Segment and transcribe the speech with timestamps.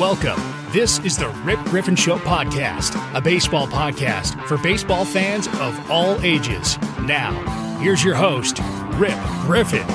[0.00, 0.42] Welcome.
[0.72, 6.20] This is the Rip Griffin Show podcast, a baseball podcast for baseball fans of all
[6.24, 6.76] ages.
[7.02, 7.30] Now,
[7.78, 8.58] here's your host,
[8.94, 9.86] Rip Griffin.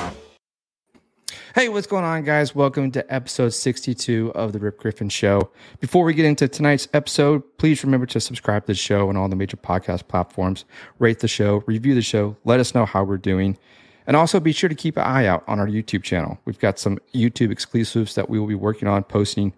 [1.54, 2.54] Hey, what's going on, guys?
[2.54, 5.50] Welcome to episode 62 of the Rip Griffin Show.
[5.80, 9.28] Before we get into tonight's episode, please remember to subscribe to the show on all
[9.28, 10.64] the major podcast platforms,
[10.98, 13.58] rate the show, review the show, let us know how we're doing.
[14.06, 16.38] And also be sure to keep an eye out on our YouTube channel.
[16.44, 19.52] We've got some YouTube exclusives that we will be working on posting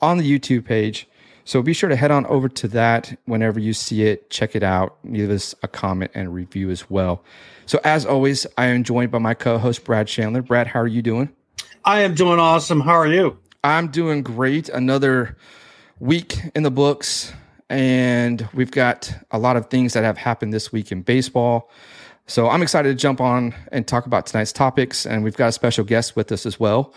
[0.00, 1.08] on the YouTube page.
[1.44, 4.28] So be sure to head on over to that whenever you see it.
[4.28, 4.98] Check it out.
[5.04, 7.24] Leave us a comment and review as well.
[7.64, 10.42] So as always, I am joined by my co-host Brad Chandler.
[10.42, 11.30] Brad, how are you doing?
[11.84, 12.80] I am doing awesome.
[12.80, 13.38] How are you?
[13.64, 14.68] I'm doing great.
[14.68, 15.38] Another
[16.00, 17.32] week in the books,
[17.70, 21.70] and we've got a lot of things that have happened this week in baseball.
[22.28, 25.52] So I'm excited to jump on and talk about tonight's topics, and we've got a
[25.52, 26.92] special guest with us as well.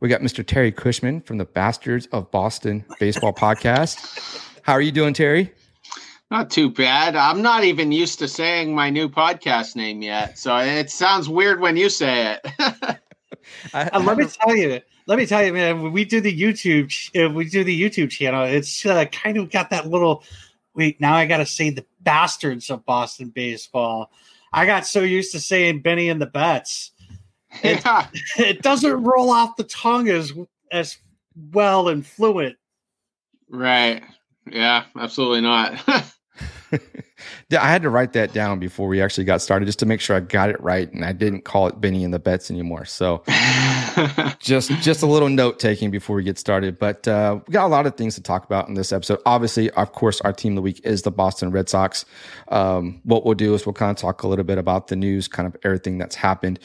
[0.00, 0.44] We got Mr.
[0.44, 4.42] Terry Cushman from the Bastards of Boston Baseball Podcast.
[4.62, 5.52] How are you doing, Terry?
[6.30, 7.14] Not too bad.
[7.14, 11.60] I'm not even used to saying my new podcast name yet, so it sounds weird
[11.60, 12.98] when you say it.
[13.74, 15.82] I, uh, let me tell you, let me tell you, man.
[15.82, 16.90] When we do the YouTube,
[17.22, 18.44] uh, we do the YouTube channel.
[18.44, 20.24] It's uh, kind of got that little.
[20.74, 24.10] Wait, now I got to say the bastards of Boston baseball.
[24.52, 26.92] I got so used to saying Benny and the Bets
[27.62, 28.06] it, yeah.
[28.38, 30.32] it doesn't roll off the tongue as
[30.72, 30.98] as
[31.52, 32.56] well and fluent.
[33.48, 34.02] Right.
[34.50, 35.82] Yeah, absolutely not.
[36.72, 40.16] I had to write that down before we actually got started just to make sure
[40.16, 42.84] I got it right and I didn't call it Benny and the Bets anymore.
[42.84, 43.22] So
[44.38, 46.78] just just a little note taking before we get started.
[46.78, 49.20] But uh, we got a lot of things to talk about in this episode.
[49.26, 52.04] Obviously, of course, our team of the week is the Boston Red Sox.
[52.48, 55.28] Um, what we'll do is we'll kind of talk a little bit about the news,
[55.28, 56.58] kind of everything that's happened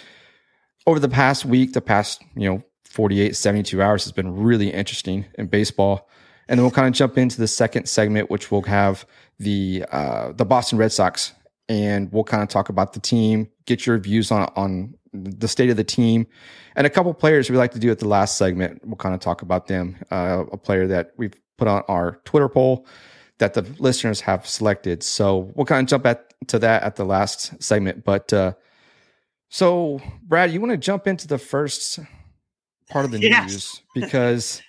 [0.87, 5.25] over the past week, the past, you know, 48, 72 hours has been really interesting
[5.37, 6.07] in baseball.
[6.47, 9.05] And then we'll kind of jump into the second segment, which will have
[9.39, 11.33] the uh, the Boston Red Sox,
[11.67, 15.69] and we'll kind of talk about the team, get your views on on the state
[15.69, 16.27] of the team,
[16.75, 18.81] and a couple players we like to do at the last segment.
[18.85, 19.97] We'll kind of talk about them.
[20.11, 22.85] Uh, a player that we've put on our Twitter poll
[23.37, 25.03] that the listeners have selected.
[25.03, 28.03] So we'll kind of jump at to that at the last segment.
[28.03, 28.53] But uh,
[29.49, 31.99] so, Brad, you want to jump into the first
[32.89, 33.51] part of the yes.
[33.51, 34.61] news because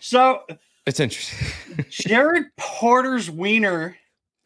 [0.00, 0.42] so
[0.88, 1.84] it's interesting.
[1.90, 3.96] Jared Porter's wiener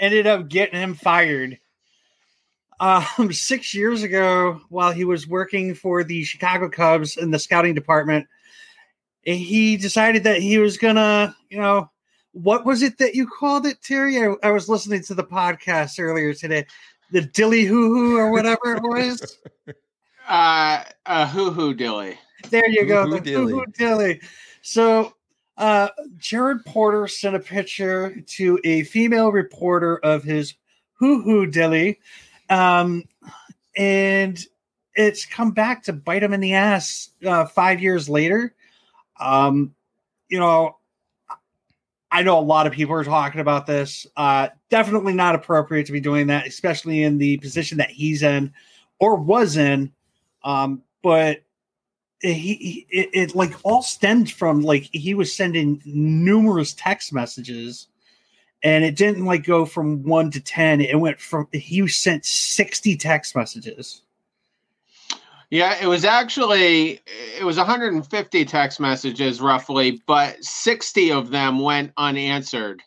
[0.00, 1.58] ended up getting him fired.
[2.80, 7.74] Um, six years ago, while he was working for the Chicago Cubs in the scouting
[7.74, 8.26] department,
[9.22, 11.88] he decided that he was gonna, you know,
[12.32, 14.18] what was it that you called it, Terry?
[14.18, 16.66] I, I was listening to the podcast earlier today
[17.12, 19.38] the dilly hoo hoo or whatever it was.
[20.28, 22.16] Uh, a hoo hoo dilly.
[22.48, 24.20] There you go, hoo-hoo the hoo hoo dilly.
[24.62, 25.14] So,
[25.56, 30.54] uh, Jared Porter sent a picture to a female reporter of his
[30.94, 32.00] hoo hoo dilly,
[32.48, 33.04] um,
[33.76, 34.38] and
[34.94, 38.54] it's come back to bite him in the ass uh, five years later.
[39.20, 39.74] Um,
[40.28, 40.76] you know,
[42.10, 44.06] I know a lot of people are talking about this.
[44.16, 48.52] Uh, definitely not appropriate to be doing that, especially in the position that he's in
[48.98, 49.92] or was in.
[50.44, 51.42] Um, but
[52.22, 57.88] he, it, it, like all stemmed from like he was sending numerous text messages
[58.62, 60.80] and it didn't like go from one to 10.
[60.80, 64.02] It went from, he sent 60 text messages.
[65.50, 67.00] Yeah, it was actually
[67.38, 72.82] it was 150 text messages roughly, but 60 of them went unanswered.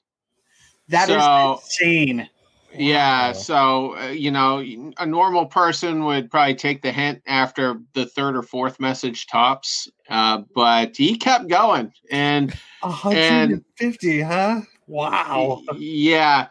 [0.88, 2.30] That so, is insane.
[2.78, 4.64] Yeah, so uh, you know,
[4.98, 9.90] a normal person would probably take the hint after the third or fourth message tops,
[10.10, 14.62] uh, but he kept going, and 150, and, huh?
[14.88, 15.62] Wow.
[15.78, 16.48] Yeah.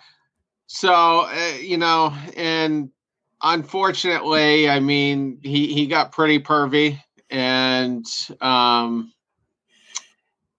[0.66, 0.92] So
[1.28, 2.90] uh, you know, and
[3.42, 7.00] unfortunately, I mean, he he got pretty pervy
[7.30, 8.06] and
[8.40, 9.12] um,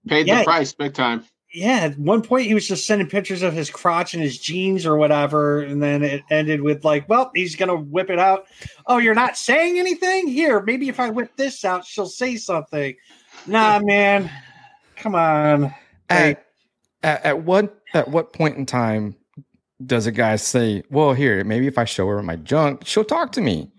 [0.08, 0.40] paid yeah.
[0.40, 1.26] the price big time.
[1.56, 4.86] Yeah, at one point he was just sending pictures of his crotch and his jeans
[4.86, 8.48] or whatever, and then it ended with like, "Well, he's gonna whip it out."
[8.88, 10.62] Oh, you're not saying anything here.
[10.62, 12.94] Maybe if I whip this out, she'll say something.
[13.48, 14.30] Nah, man,
[14.98, 15.74] come on.
[16.10, 16.46] At,
[17.04, 19.16] at, at what at what point in time
[19.86, 23.32] does a guy say, "Well, here, maybe if I show her my junk, she'll talk
[23.32, 23.72] to me"?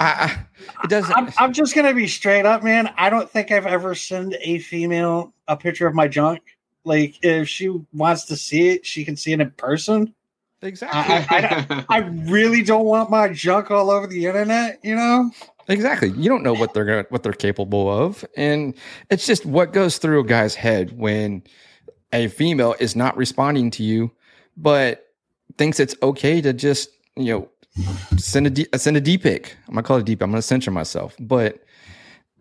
[0.00, 1.16] I, I it doesn't.
[1.16, 2.92] I'm, I'm, just gonna be straight up, man.
[2.96, 6.40] I don't think I've ever sent a female a picture of my junk.
[6.84, 10.14] Like, if she wants to see it, she can see it in person.
[10.62, 11.14] Exactly.
[11.14, 14.78] I, I, I really don't want my junk all over the internet.
[14.82, 15.30] You know.
[15.68, 16.10] Exactly.
[16.10, 18.74] You don't know what they're going what they're capable of, and
[19.08, 21.42] it's just what goes through a guy's head when
[22.12, 24.10] a female is not responding to you,
[24.56, 25.06] but
[25.58, 27.48] thinks it's okay to just you know
[28.18, 29.56] send a D, uh, send a D pic.
[29.68, 30.22] I'm gonna call it a D pic.
[30.22, 31.62] I'm gonna censor myself, but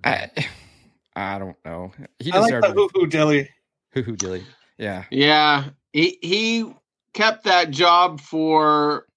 [0.03, 0.29] I
[1.15, 1.91] I don't know.
[2.17, 3.49] He I like the hoo hoo dilly.
[3.93, 4.43] Hoo hoo dilly.
[4.77, 5.05] Yeah.
[5.09, 5.69] Yeah.
[5.93, 6.71] He he
[7.13, 9.07] kept that job for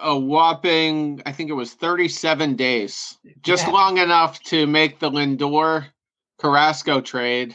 [0.00, 3.72] a whopping, I think it was 37 days, just yeah.
[3.72, 5.86] long enough to make the Lindor
[6.38, 7.54] Carrasco trade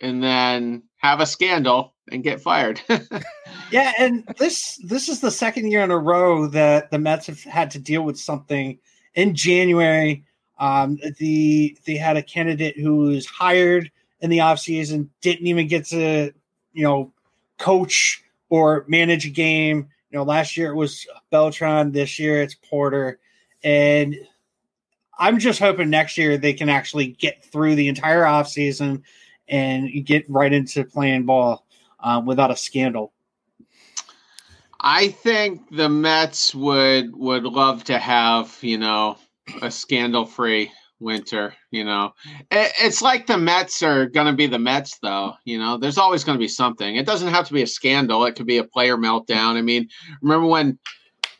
[0.00, 2.80] and then have a scandal and get fired.
[3.70, 7.42] yeah, and this this is the second year in a row that the Mets have
[7.42, 8.78] had to deal with something
[9.14, 10.24] in January.
[10.58, 15.86] Um, the they had a candidate who was hired in the offseason, didn't even get
[15.86, 16.32] to,
[16.72, 17.12] you know,
[17.58, 19.88] coach or manage a game.
[20.10, 23.18] You know, last year it was Beltran, this year it's Porter.
[23.62, 24.16] And
[25.18, 29.02] I'm just hoping next year they can actually get through the entire offseason
[29.48, 31.66] and get right into playing ball
[32.00, 33.12] um, without a scandal.
[34.80, 39.18] I think the Mets would would love to have, you know,
[39.60, 41.54] a scandal free winter.
[41.70, 42.12] You know,
[42.50, 45.34] it, it's like the Mets are going to be the Mets, though.
[45.44, 46.96] You know, there's always going to be something.
[46.96, 48.24] It doesn't have to be a scandal.
[48.24, 49.56] It could be a player meltdown.
[49.56, 49.88] I mean,
[50.22, 50.78] remember when?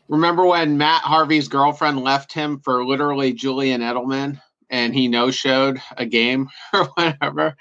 [0.08, 5.80] Remember when Matt Harvey's girlfriend left him for literally Julian Edelman, and he no showed
[5.96, 7.54] a game or whatever,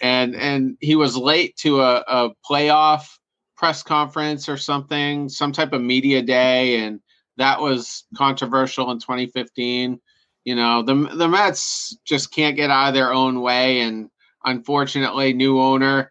[0.00, 3.08] and and he was late to a, a playoff
[3.56, 7.00] press conference or something, some type of media day, and
[7.38, 10.00] that was controversial in 2015
[10.44, 14.10] you know the the Mets just can't get out of their own way, and
[14.44, 16.10] unfortunately, new owner.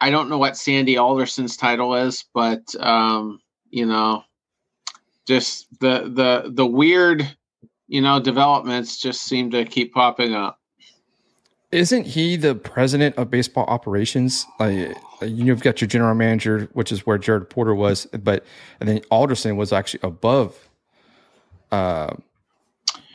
[0.00, 4.24] I don't know what Sandy Alderson's title is, but um, you know,
[5.26, 7.36] just the the the weird,
[7.88, 10.58] you know, developments just seem to keep popping up.
[11.72, 14.44] Isn't he the president of baseball operations?
[14.58, 18.44] Like you've got your general manager, which is where Jared Porter was, but
[18.80, 20.68] and then Alderson was actually above
[21.70, 22.14] uh,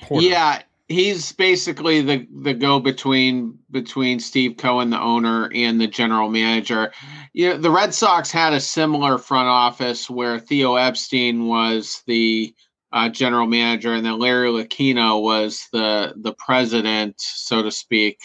[0.05, 0.25] Porter.
[0.25, 6.29] Yeah, he's basically the the go between between Steve Cohen, the owner, and the general
[6.29, 6.91] manager.
[7.33, 12.53] You know, the Red Sox had a similar front office where Theo Epstein was the
[12.91, 18.19] uh, general manager, and then Larry Lucchino was the the president, so to speak.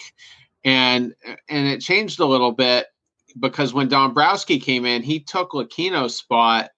[0.63, 1.13] And
[1.49, 2.85] and it changed a little bit
[3.39, 6.69] because when Dombrowski came in, he took Lucchino's spot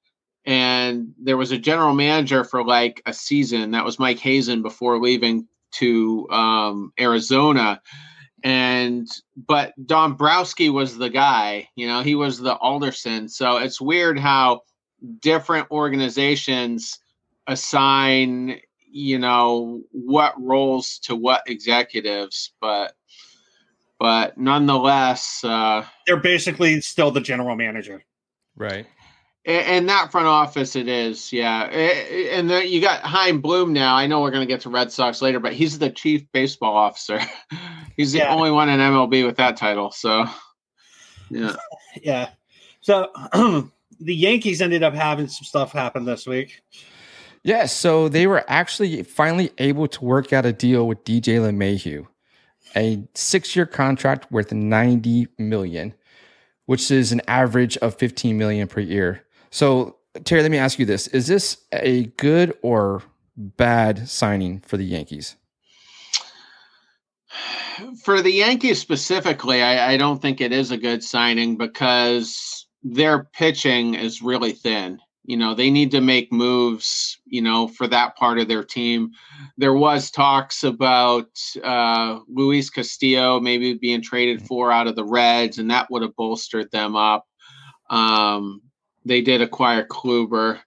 [0.45, 3.71] and there was a general manager for like a season.
[3.71, 7.81] That was Mike Hazen before leaving to um, Arizona.
[8.43, 9.07] And
[9.47, 13.29] but Dombrowski was the guy, you know, he was the Alderson.
[13.29, 14.63] So it's weird how
[15.21, 16.99] different organizations
[17.47, 18.59] assign,
[18.91, 22.95] you know, what roles to what executives, but
[23.97, 28.03] but nonetheless, uh, they're basically still the general manager.
[28.57, 28.85] Right.
[29.45, 31.63] And that front office, it is, yeah.
[31.65, 33.93] And then you got Chaim Bloom now.
[33.93, 36.77] I know we're going to get to Red Sox later, but he's the chief baseball
[36.77, 37.19] officer.
[37.97, 38.33] he's the yeah.
[38.33, 39.91] only one in MLB with that title.
[39.91, 40.25] So,
[41.29, 41.55] yeah,
[42.01, 42.29] yeah.
[42.79, 43.11] So
[43.99, 46.61] the Yankees ended up having some stuff happen this week.
[47.43, 52.07] Yeah, so they were actually finally able to work out a deal with DJ LeMahieu,
[52.77, 55.93] a six-year contract worth ninety million,
[56.65, 59.25] which is an average of fifteen million per year.
[59.53, 63.03] So, Terry, let me ask you this: Is this a good or
[63.37, 65.35] bad signing for the Yankees?
[68.03, 73.25] For the Yankees specifically, I, I don't think it is a good signing because their
[73.25, 74.99] pitching is really thin.
[75.23, 79.11] You know, they need to make moves, you know, for that part of their team.
[79.57, 81.29] There was talks about
[81.63, 86.15] uh, Luis Castillo maybe being traded for out of the Reds, and that would have
[86.15, 87.27] bolstered them up.
[87.91, 88.61] Um,
[89.05, 90.59] they did acquire Kluber.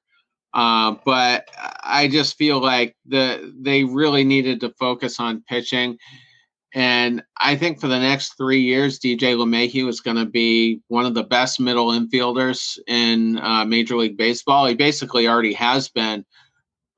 [0.55, 1.49] Uh, but
[1.83, 5.99] I just feel like the they really needed to focus on pitching.
[6.75, 11.07] And I think for the next three years, DJ LeMahieu is going to be one
[11.07, 14.67] of the best middle infielders in uh, Major League Baseball.
[14.67, 16.25] He basically already has been.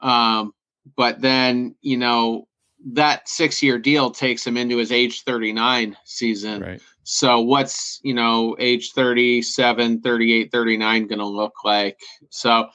[0.00, 0.52] Um,
[0.96, 2.48] but then, you know,
[2.92, 6.62] that six year deal takes him into his age 39 season.
[6.62, 6.80] Right.
[7.10, 11.98] So what's, you know, age 37, 38, 39 going to look like?
[12.28, 12.68] So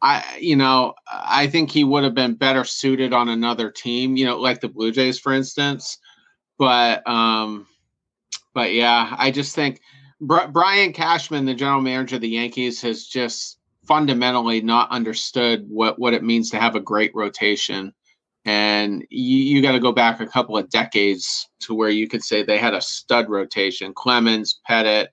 [0.00, 4.24] I, you know, I think he would have been better suited on another team, you
[4.24, 5.98] know, like the Blue Jays, for instance.
[6.56, 7.66] But, um,
[8.54, 9.82] but yeah, I just think
[10.22, 16.14] Brian Cashman, the general manager of the Yankees, has just fundamentally not understood what what
[16.14, 17.92] it means to have a great rotation
[18.44, 22.22] and you, you got to go back a couple of decades to where you could
[22.22, 25.08] say they had a stud rotation: Clemens, Pettitte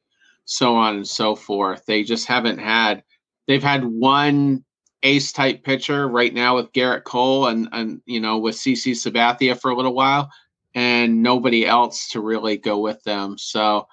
[0.48, 1.86] so on and so forth.
[1.86, 3.04] They just haven't had.
[3.48, 4.64] They've had one
[5.04, 9.60] ace type pitcher right now with Gerrit Cole and and you know with CC Sabathia
[9.60, 10.32] for a little while,
[10.74, 13.38] and nobody else to really go with them.
[13.38, 13.88] So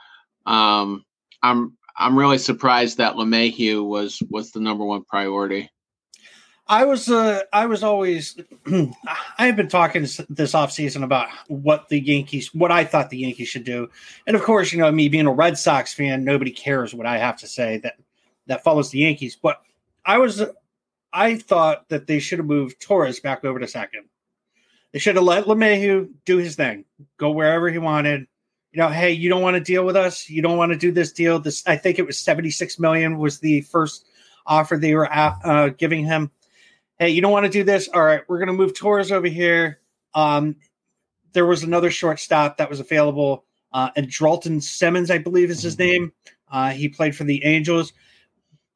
[0.47, 1.05] um,
[1.43, 5.69] I'm I'm really surprised that LeMahieu was was the number one priority.
[6.67, 12.01] I was uh, I was always I have been talking this offseason about what the
[12.01, 13.91] Yankees what I thought the Yankees should do.
[14.27, 17.19] And of course, you know, me being a Red Sox fan, nobody cares what I
[17.19, 17.97] have to say that
[18.47, 19.61] that follows the Yankees, but
[20.07, 20.43] I was
[21.13, 24.05] I thought that they should have moved Torres back over to second.
[24.93, 26.85] They should have let LeMahieu do his thing,
[27.19, 28.27] go wherever he wanted.
[28.73, 30.29] You know, hey, you don't want to deal with us.
[30.29, 31.39] You don't want to do this deal.
[31.39, 34.07] This, I think it was seventy six million was the first
[34.47, 36.31] offer they were at, uh, giving him
[36.99, 37.89] hey, you don't want to do this?
[37.89, 39.81] All right, we're going to move Torres over here.
[40.15, 40.57] Um,
[41.33, 45.79] there was another shortstop that was available, uh, and Andrelton Simmons, I believe is his
[45.79, 46.13] name.
[46.51, 47.93] Uh, he played for the Angels.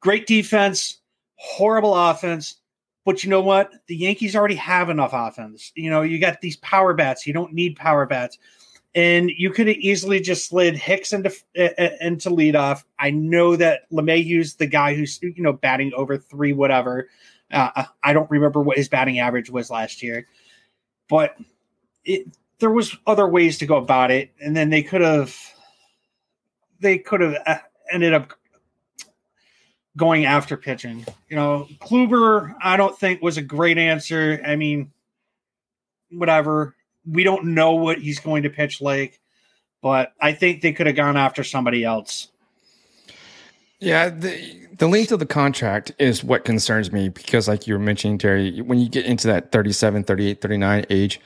[0.01, 0.99] Great defense,
[1.35, 2.57] horrible offense.
[3.05, 3.71] But you know what?
[3.87, 5.71] The Yankees already have enough offense.
[5.75, 7.25] You know, you got these power bats.
[7.25, 8.37] You don't need power bats.
[8.93, 12.83] And you could have easily just slid Hicks into uh, into leadoff.
[12.97, 17.07] I know that LeMahieu's the guy who's you know batting over three, whatever.
[17.51, 20.27] Uh, I don't remember what his batting average was last year,
[21.07, 21.35] but
[22.05, 22.27] it,
[22.59, 25.35] there was other ways to go about it, and then they could have
[26.79, 27.57] they could have uh,
[27.91, 28.33] ended up
[29.97, 31.05] going after pitching.
[31.27, 34.41] You know, Kluber, I don't think was a great answer.
[34.45, 34.91] I mean,
[36.11, 36.75] whatever.
[37.05, 39.19] We don't know what he's going to pitch like,
[39.81, 42.29] but I think they could have gone after somebody else.
[43.79, 47.79] Yeah, the the length of the contract is what concerns me because like you were
[47.79, 51.19] mentioning Terry, when you get into that 37, 38, 39 age,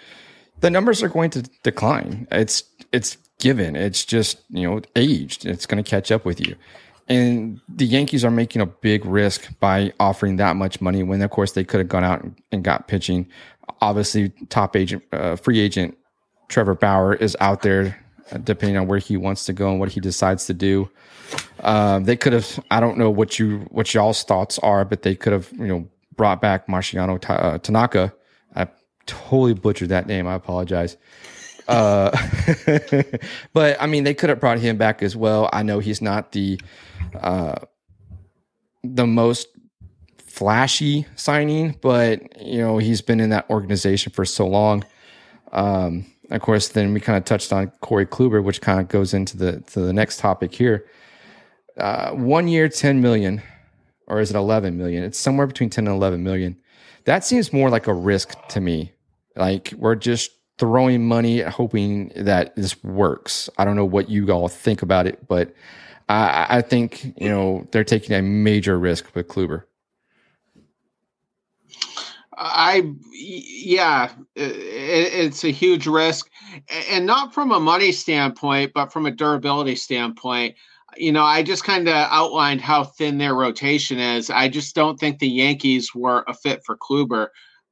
[0.60, 2.28] the numbers are going to decline.
[2.32, 3.76] It's it's given.
[3.76, 5.46] It's just, you know, aged.
[5.46, 6.56] It's going to catch up with you.
[7.10, 11.32] And the Yankees are making a big risk by offering that much money when of
[11.32, 13.28] course they could have gone out and got pitching.
[13.82, 15.98] Obviously, top agent uh, free agent
[16.48, 18.00] Trevor Bauer is out there
[18.32, 20.90] uh, depending on where he wants to go and what he decides to do.
[21.63, 22.63] Um, they could have.
[22.70, 25.88] I don't know what you what y'all's thoughts are, but they could have you know
[26.16, 28.13] brought back Marciano uh, Tanaka.
[28.56, 28.68] I
[29.06, 30.28] totally butchered that name.
[30.28, 30.98] I apologize.
[31.68, 32.12] Uh,
[33.54, 35.50] but I mean, they could have brought him back as well.
[35.54, 36.60] I know he's not the
[37.16, 37.56] uh,
[38.84, 39.48] the most
[40.18, 44.84] flashy signing, but you know he's been in that organization for so long.
[45.54, 49.13] Um, of course, then we kind of touched on Corey Kluber, which kind of goes
[49.13, 50.86] into the to the next topic here
[51.77, 53.42] uh, one year, 10 million,
[54.08, 55.03] or is it 11 million?
[55.03, 56.58] It's somewhere between 10 and 11 million.
[57.06, 58.92] That seems more like a risk to me.
[59.36, 63.50] Like we're just throwing money, hoping that this works.
[63.58, 65.53] I don't know what you all think about it, but
[66.10, 69.63] I, I think, you know, they're taking a major risk with Kluber.
[72.36, 76.30] I yeah, it, it's a huge risk,
[76.89, 80.56] and not from a money standpoint, but from a durability standpoint
[80.98, 84.30] you know, I just kind of outlined how thin their rotation is.
[84.30, 87.28] I just don't think the Yankees were a fit for Kluber.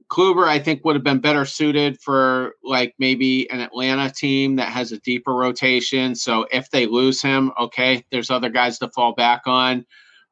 [0.09, 4.67] Kluber, I think, would have been better suited for like maybe an Atlanta team that
[4.67, 6.15] has a deeper rotation.
[6.15, 9.85] So if they lose him, okay, there's other guys to fall back on.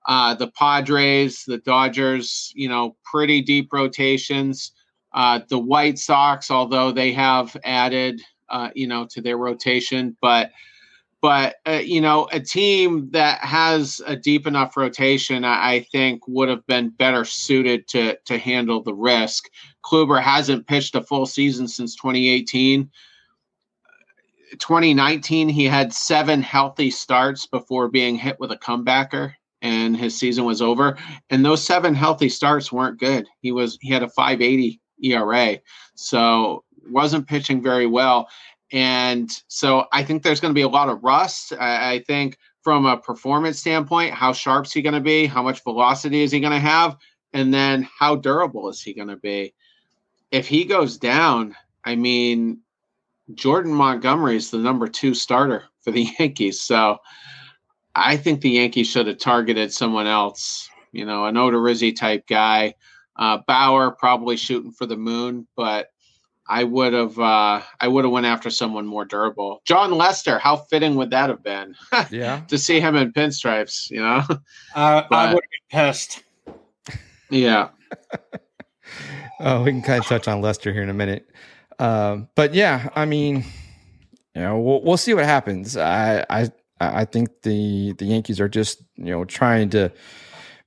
[0.05, 4.73] Uh, the Padres, the Dodgers, you know, pretty deep rotations.
[5.13, 10.51] Uh, the White Sox, although they have added, uh, you know, to their rotation, but
[11.21, 16.27] but uh, you know, a team that has a deep enough rotation, I, I, think,
[16.27, 19.49] would have been better suited to to handle the risk.
[19.83, 22.89] Kluber hasn't pitched a full season since 2018.
[24.57, 30.45] 2019, he had seven healthy starts before being hit with a comebacker, and his season
[30.45, 30.97] was over.
[31.29, 33.27] And those seven healthy starts weren't good.
[33.41, 35.57] He was he had a 5.80 ERA,
[35.95, 38.27] so wasn't pitching very well.
[38.71, 41.53] And so I think there's going to be a lot of rust.
[41.59, 45.25] I, I think from a performance standpoint, how sharp is he going to be?
[45.25, 46.97] How much velocity is he going to have?
[47.33, 49.53] And then how durable is he going to be?
[50.31, 52.59] If he goes down, I mean,
[53.33, 56.61] Jordan Montgomery is the number two starter for the Yankees.
[56.61, 56.97] So
[57.95, 62.75] I think the Yankees should have targeted someone else, you know, an Odorizzi type guy.
[63.15, 65.89] Uh, Bauer probably shooting for the moon, but
[66.49, 69.61] I would have uh, I would have went after someone more durable.
[69.65, 71.75] Jon Lester, how fitting would that have been?
[72.09, 74.23] yeah, to see him in pinstripes, you know.
[74.75, 76.23] Uh, but, I would have pissed.
[77.29, 77.69] Yeah.
[79.39, 81.29] oh, we can kind of touch on Lester here in a minute,
[81.77, 83.45] um, but yeah, I mean,
[84.33, 85.77] you know, we'll, we'll see what happens.
[85.77, 89.91] I I I think the the Yankees are just you know trying to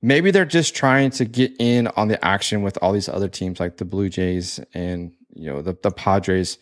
[0.01, 3.59] maybe they're just trying to get in on the action with all these other teams
[3.59, 6.57] like the Blue Jays and you know the the Padres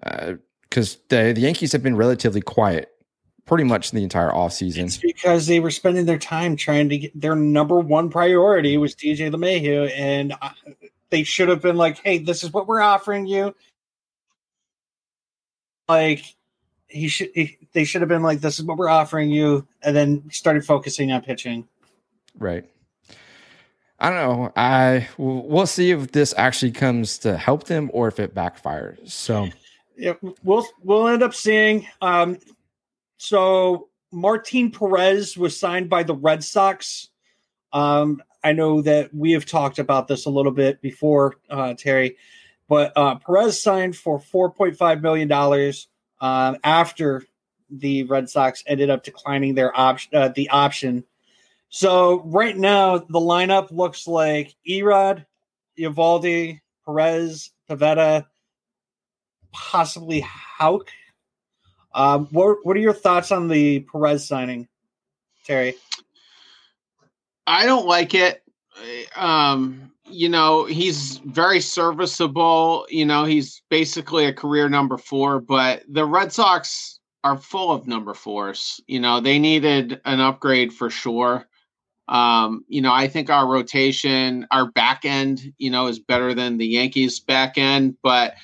[0.00, 2.90] because uh, the the Yankees have been relatively quiet
[3.46, 4.84] pretty much the entire offseason.
[4.84, 8.94] It's because they were spending their time trying to get their number one priority was
[8.94, 10.50] DJ LeMahieu, and uh,
[11.10, 13.54] they should have been like, "Hey, this is what we're offering you."
[15.88, 16.24] Like
[16.86, 19.94] he should, he, they should have been like, "This is what we're offering you," and
[19.94, 21.68] then started focusing on pitching.
[22.38, 22.68] Right.
[24.04, 24.52] I don't know.
[24.54, 29.10] I we'll see if this actually comes to help them or if it backfires.
[29.10, 29.48] So,
[29.96, 31.86] yeah, we'll we'll end up seeing.
[32.02, 32.36] Um,
[33.16, 37.08] so Martin Perez was signed by the Red Sox.
[37.72, 42.18] Um, I know that we have talked about this a little bit before, uh, Terry,
[42.68, 45.88] but uh, Perez signed for four point five million dollars
[46.20, 47.22] um, after
[47.70, 51.04] the Red Sox ended up declining their option, uh, the option
[51.74, 55.26] so right now the lineup looks like Erod,
[55.76, 58.26] Eovaldi, Perez, Pivetta,
[59.50, 60.88] possibly Houck.
[61.92, 64.68] Um, what what are your thoughts on the Perez signing,
[65.44, 65.74] Terry?
[67.44, 68.44] I don't like it.
[69.16, 72.86] Um, you know, he's very serviceable.
[72.88, 77.88] You know, he's basically a career number four, but the Red Sox are full of
[77.88, 78.80] number fours.
[78.86, 81.48] You know, they needed an upgrade for sure.
[82.08, 86.58] Um, you know, I think our rotation, our back end, you know, is better than
[86.58, 87.96] the Yankees back end.
[88.02, 88.34] But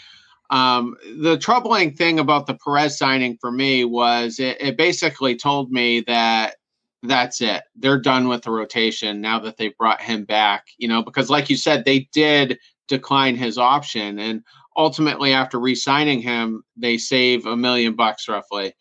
[0.50, 5.70] um, the troubling thing about the Perez signing for me was it, it basically told
[5.70, 6.56] me that
[7.02, 7.62] that's it.
[7.76, 11.48] They're done with the rotation now that they brought him back, you know, because like
[11.48, 14.18] you said, they did decline his option.
[14.18, 14.42] And
[14.76, 18.74] ultimately, after re signing him, they save a million bucks roughly.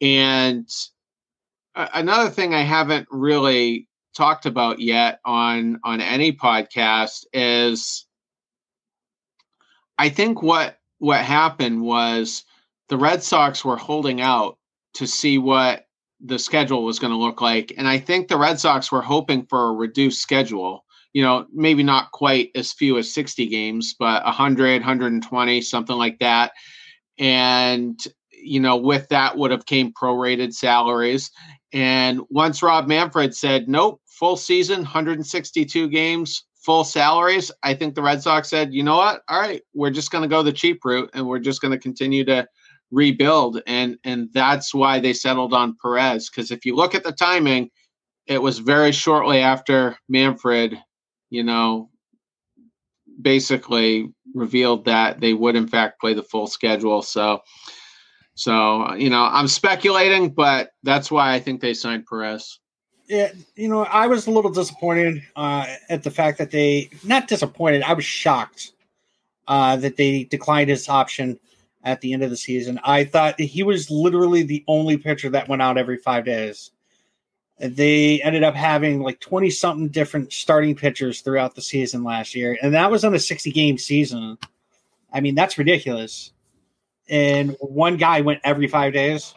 [0.00, 0.68] And
[1.74, 8.06] another thing I haven't really talked about yet on on any podcast is
[9.98, 12.44] I think what what happened was
[12.88, 14.58] the Red Sox were holding out
[14.94, 15.86] to see what
[16.20, 17.72] the schedule was going to look like.
[17.76, 21.82] And I think the Red Sox were hoping for a reduced schedule you know maybe
[21.82, 26.52] not quite as few as 60 games but 100 120 something like that.
[27.18, 27.98] And
[28.30, 31.30] you know with that would have came prorated salaries.
[31.72, 38.02] And once Rob Manfred said, nope, full season, 162 games, full salaries, I think the
[38.02, 39.22] Red Sox said, you know what?
[39.28, 41.78] All right, we're just going to go the cheap route and we're just going to
[41.78, 42.46] continue to
[42.90, 43.60] rebuild.
[43.66, 46.30] And and that's why they settled on Perez.
[46.30, 47.70] Because if you look at the timing,
[48.26, 50.78] it was very shortly after Manfred,
[51.30, 51.90] you know,
[53.20, 57.02] basically revealed that they would in fact play the full schedule.
[57.02, 57.40] So
[58.36, 62.58] so, you know, I'm speculating, but that's why I think they signed Perez.
[63.06, 67.28] Yeah, you know, I was a little disappointed uh, at the fact that they not
[67.28, 67.82] disappointed.
[67.82, 68.72] I was shocked
[69.46, 71.38] uh, that they declined his option
[71.84, 72.80] at the end of the season.
[72.82, 76.70] I thought he was literally the only pitcher that went out every five days.
[77.58, 82.58] They ended up having like 20 something different starting pitchers throughout the season last year,
[82.62, 84.38] and that was on a 60 game season.
[85.12, 86.32] I mean, that's ridiculous
[87.08, 89.34] and one guy went every five days.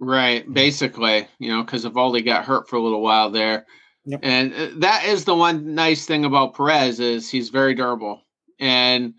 [0.00, 3.66] Right, basically, you know, because Eovaldi got hurt for a little while there,
[4.04, 4.20] yep.
[4.22, 8.22] and uh, that is the one nice thing about Perez is he's very durable,
[8.60, 9.14] and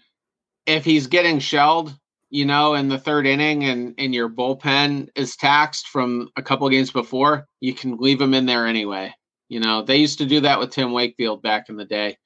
[0.65, 1.93] if he's getting shelled,
[2.29, 6.69] you know, in the third inning, and and your bullpen is taxed from a couple
[6.69, 9.13] games before, you can leave him in there anyway.
[9.49, 12.17] You know, they used to do that with Tim Wakefield back in the day.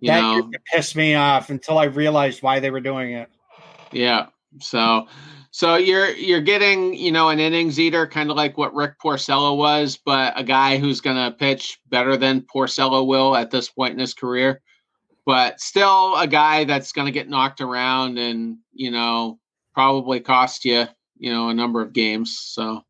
[0.00, 3.28] You that know, pissed me off until I realized why they were doing it.
[3.92, 4.26] Yeah.
[4.60, 5.06] So
[5.52, 9.56] so you're you're getting, you know, an innings eater, kind of like what Rick Porcello
[9.56, 13.98] was, but a guy who's gonna pitch better than Porcello will at this point in
[13.98, 14.60] his career.
[15.26, 19.40] But still a guy that's gonna get knocked around and, you know,
[19.74, 20.86] probably cost you,
[21.18, 22.38] you know, a number of games.
[22.40, 22.84] So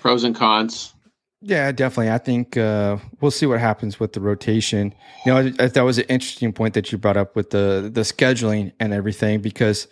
[0.00, 0.92] pros and cons.
[1.40, 2.10] Yeah, definitely.
[2.10, 4.94] I think uh, we'll see what happens with the rotation.
[5.26, 8.72] You know, that was an interesting point that you brought up with the the scheduling
[8.80, 9.88] and everything because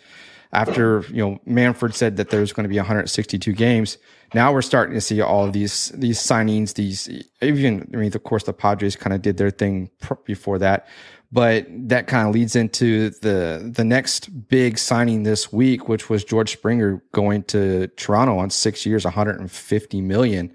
[0.53, 3.97] after you know Manfred said that there's going to be 162 games,
[4.33, 6.75] now we're starting to see all these these signings.
[6.75, 7.09] These
[7.41, 9.89] even I mean, of course, the Padres kind of did their thing
[10.25, 10.87] before that,
[11.31, 16.23] but that kind of leads into the the next big signing this week, which was
[16.23, 20.53] George Springer going to Toronto on six years, 150 million.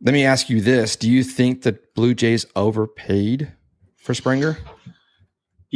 [0.00, 3.52] Let me ask you this: Do you think that Blue Jays overpaid
[3.96, 4.58] for Springer?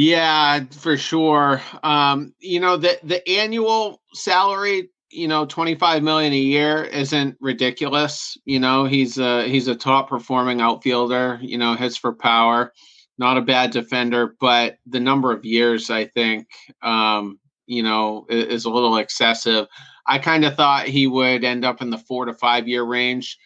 [0.01, 1.61] Yeah, for sure.
[1.83, 8.37] Um, you know, the the annual salary you know, 25 million a year isn't ridiculous.
[8.45, 12.73] You know, he's a he's a top performing outfielder, you know, hits for power,
[13.19, 16.47] not a bad defender, but the number of years I think
[16.83, 19.67] um, you know, is, is a little excessive.
[20.07, 23.37] I kind of thought he would end up in the 4 to 5 year range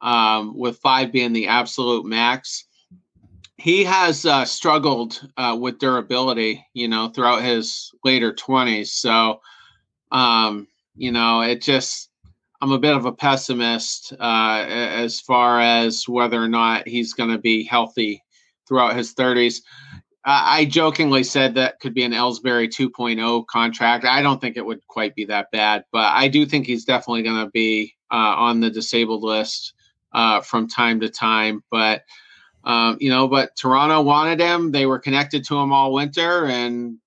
[0.00, 2.64] um, with 5 being the absolute max.
[3.60, 8.86] He has uh, struggled uh, with durability, you know, throughout his later 20s.
[8.86, 9.42] So,
[10.10, 12.08] um, you know, it just
[12.62, 17.28] I'm a bit of a pessimist uh, as far as whether or not he's going
[17.28, 18.22] to be healthy
[18.66, 19.60] throughout his 30s.
[20.24, 24.06] I jokingly said that could be an Ellsbury 2.0 contract.
[24.06, 27.22] I don't think it would quite be that bad, but I do think he's definitely
[27.22, 29.74] going to be uh, on the disabled list
[30.12, 31.62] uh, from time to time.
[31.70, 32.04] But
[32.64, 34.70] um, you know, but Toronto wanted him.
[34.70, 36.98] They were connected to him all winter, and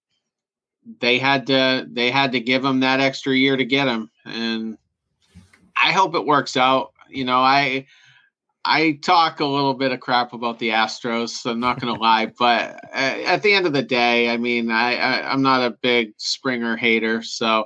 [1.00, 4.78] they had to they had to give him that extra year to get him and
[5.76, 7.86] i hope it works out you know i
[8.66, 12.26] i talk a little bit of crap about the astros so i'm not gonna lie
[12.38, 16.14] but at the end of the day i mean I, I am not a big
[16.18, 17.66] springer hater so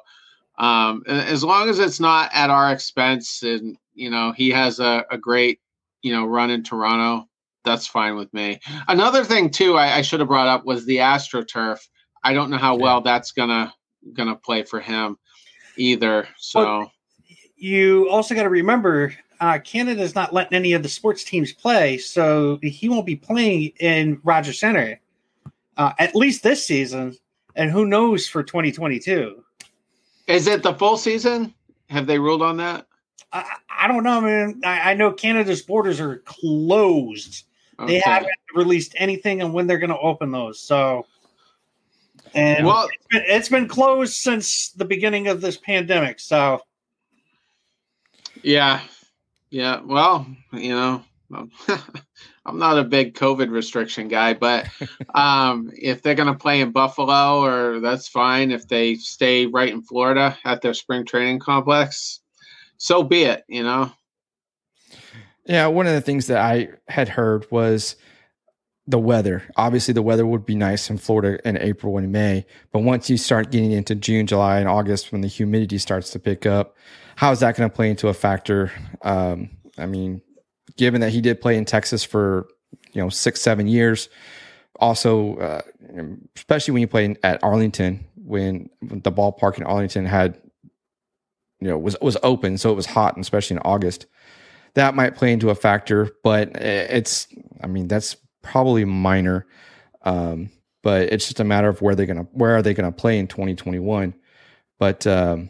[0.60, 5.06] um as long as it's not at our expense and you know he has a,
[5.10, 5.60] a great
[6.02, 7.28] you know run in toronto
[7.68, 10.98] that's fine with me another thing too I, I should have brought up was the
[10.98, 11.80] astroturf
[12.24, 13.74] I don't know how well that's gonna
[14.14, 15.18] gonna play for him
[15.78, 16.28] either.
[16.38, 16.92] So well,
[17.56, 21.98] you also got to remember uh, Canada's not letting any of the sports teams play,
[21.98, 25.00] so he won't be playing in Rogers Center
[25.78, 27.16] uh, at least this season,
[27.56, 29.44] and who knows for 2022.
[30.28, 31.54] Is it the full season?
[31.90, 32.88] Have they ruled on that?
[33.32, 34.62] I, I don't know, man.
[34.66, 37.46] I, I, know Canada's borders are closed.
[37.80, 37.94] Okay.
[37.94, 40.60] They haven't released anything on when they're going to open those.
[40.60, 41.06] So
[42.34, 46.20] and well, it's been, it's been closed since the beginning of this pandemic.
[46.20, 46.62] So,
[48.44, 48.82] yeah,
[49.50, 49.82] yeah.
[49.82, 51.04] Well, you know,
[52.46, 54.68] I'm not a big COVID restriction guy, but
[55.16, 58.52] um, if they're going to play in Buffalo, or that's fine.
[58.52, 62.22] If they stay right in Florida at their spring training complex,
[62.78, 63.44] so be it.
[63.48, 63.92] You know.
[65.48, 67.96] Yeah, one of the things that I had heard was
[68.86, 69.44] the weather.
[69.56, 73.18] Obviously, the weather would be nice in Florida in April and May, but once you
[73.18, 76.76] start getting into June, July, and August, when the humidity starts to pick up,
[77.16, 78.72] how is that going to play into a factor?
[79.02, 80.22] Um, I mean,
[80.76, 82.48] given that he did play in Texas for
[82.92, 84.10] you know six, seven years,
[84.80, 85.62] also, uh,
[86.36, 90.40] especially when you play at Arlington, when the ballpark in Arlington had
[91.62, 94.08] you know was was open, so it was hot, especially in August.
[94.78, 97.28] That might play into a factor, but it's,
[97.64, 99.48] I mean, that's probably minor.
[100.04, 100.52] Um,
[100.84, 103.28] but it's just a matter of where they're gonna where are they gonna play in
[103.28, 104.14] 2021.
[104.78, 105.50] But um,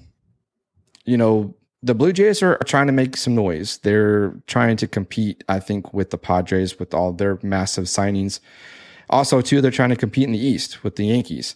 [1.04, 3.80] you know, the Blue Jays are, are, trying to make some noise.
[3.80, 8.40] They're trying to compete, I think, with the Padres with all their massive signings.
[9.10, 11.56] Also, too, they're trying to compete in the East with the Yankees.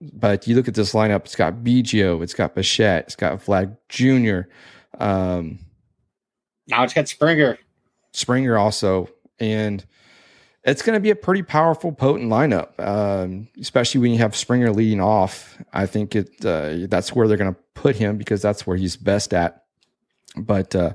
[0.00, 3.76] But you look at this lineup, it's got Biggio, it's got Bichette, it's got Vlad
[3.88, 4.50] Jr.
[5.02, 5.60] Um,
[6.68, 7.58] now it's got Springer.
[8.12, 9.08] Springer also.
[9.38, 9.84] And
[10.66, 14.72] it's going to be a pretty powerful, potent lineup, um, especially when you have Springer
[14.72, 15.56] leading off.
[15.72, 18.96] I think it uh, that's where they're going to put him because that's where he's
[18.96, 19.62] best at.
[20.36, 20.94] But uh,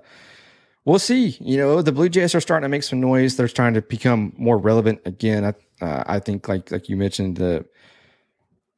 [0.83, 1.37] we'll see.
[1.39, 3.37] You know, the Blue Jays are starting to make some noise.
[3.37, 5.45] They're trying to become more relevant again.
[5.45, 7.65] I, uh, I think, like like you mentioned, the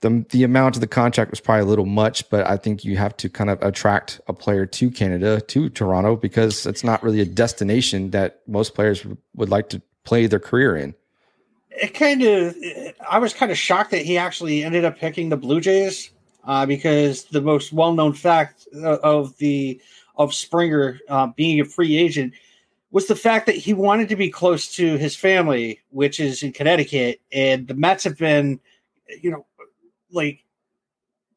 [0.03, 2.97] the the amount of the contract was probably a little much, but I think you
[2.97, 7.21] have to kind of attract a player to Canada, to Toronto, because it's not really
[7.21, 10.93] a destination that most players would like to play their career in.
[11.71, 12.55] It kind of,
[13.09, 16.11] I was kind of shocked that he actually ended up picking the Blue Jays
[16.43, 19.81] uh, because the most well-known fact of the
[20.15, 22.33] of Springer uh, being a free agent
[22.91, 26.51] was the fact that he wanted to be close to his family, which is in
[26.51, 28.59] Connecticut, and the Mets have been,
[29.21, 29.45] you know,
[30.13, 30.43] like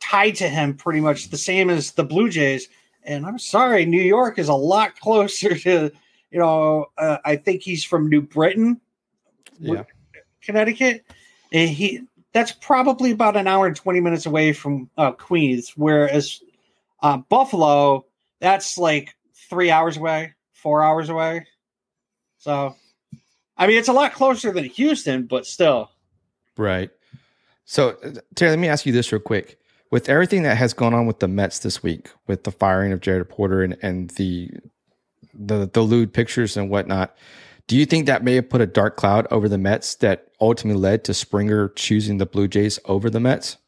[0.01, 2.69] tied to him pretty much the same as the Blue Jays.
[3.03, 5.91] And I'm sorry, New York is a lot closer to
[6.31, 8.81] you know, uh, I think he's from New Britain,
[9.59, 9.85] yeah.
[10.43, 11.05] Connecticut.
[11.53, 16.43] And he that's probably about an hour and 20 minutes away from uh, Queens, whereas
[17.03, 18.05] uh, Buffalo,
[18.41, 19.17] that's like
[19.49, 21.47] three hours away, four hours away.
[22.37, 22.77] So,
[23.57, 25.91] I mean, it's a lot closer than Houston, but still.
[26.59, 26.91] Right.
[27.67, 29.59] So, uh, Terry, let me ask you this real quick.
[29.91, 33.01] With everything that has gone on with the Mets this week, with the firing of
[33.01, 34.51] Jared Porter and, and the
[35.39, 37.17] the the lewd pictures and whatnot.
[37.67, 40.81] Do you think that may have put a dark cloud over the Mets that ultimately
[40.81, 43.59] led to Springer choosing the Blue Jays over the Mets?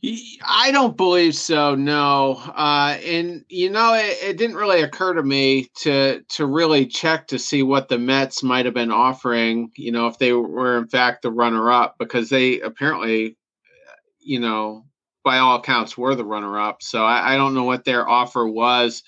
[0.00, 1.74] I don't believe so.
[1.74, 6.86] No, uh, and you know, it, it, didn't really occur to me to to really
[6.86, 9.72] check to see what the Mets might have been offering.
[9.74, 13.36] You know, if they were in fact the runner up, because they apparently,
[14.20, 14.84] you know,
[15.24, 16.80] by all accounts, were the runner up.
[16.80, 19.02] So I, I don't know what their offer was.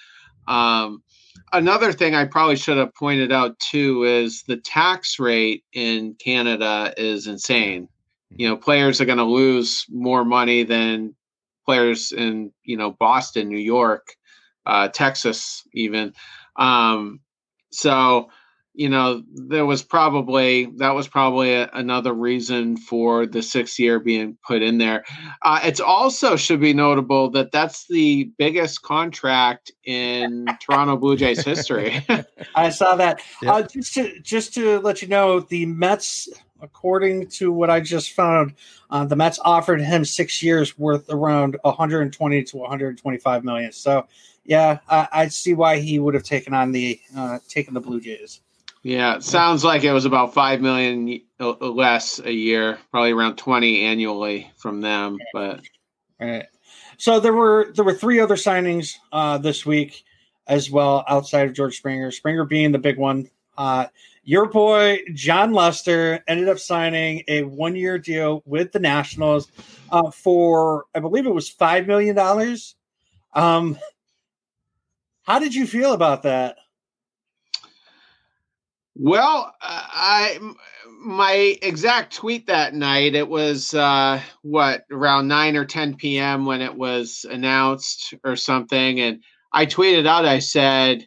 [0.48, 1.05] Um,
[1.53, 6.92] another thing I probably should have pointed out too is the tax rate in Canada
[6.96, 7.88] is insane
[8.36, 11.14] you know players are going to lose more money than
[11.64, 14.14] players in you know Boston, New York,
[14.66, 16.14] uh, Texas, even.
[16.56, 17.20] Um,
[17.70, 18.30] so
[18.72, 23.98] you know there was probably that was probably a, another reason for the sixth year
[23.98, 25.04] being put in there.
[25.42, 31.44] Uh, it's also should be notable that that's the biggest contract in toronto blue jays
[31.44, 32.04] history.
[32.54, 33.20] I saw that.
[33.46, 36.28] Uh, just to just to let you know the mets
[36.62, 38.54] according to what I just found,
[38.90, 43.72] uh, the Mets offered him six years worth around 120 to 125 million.
[43.72, 44.06] So,
[44.44, 48.00] yeah, I, I see why he would have taken on the uh, taken the Blue
[48.00, 48.40] Jays.
[48.82, 53.84] Yeah, it sounds like it was about five million less a year, probably around 20
[53.84, 55.18] annually from them.
[55.34, 55.60] But
[56.20, 56.46] All right.
[56.96, 60.04] So there were there were three other signings uh, this week
[60.46, 62.10] as well outside of George Springer.
[62.10, 63.30] Springer being the big one.
[63.56, 63.86] Uh,
[64.22, 69.50] your boy Jon Lester ended up signing a one year deal with the Nationals
[69.90, 72.76] uh, for, I believe it was five million dollars.
[73.35, 73.78] Um,
[75.22, 76.56] how did you feel about that?
[78.96, 80.38] Well, I
[81.00, 86.44] my exact tweet that night it was uh, what around nine or ten p.m.
[86.44, 90.26] when it was announced or something, and I tweeted out.
[90.26, 91.06] I said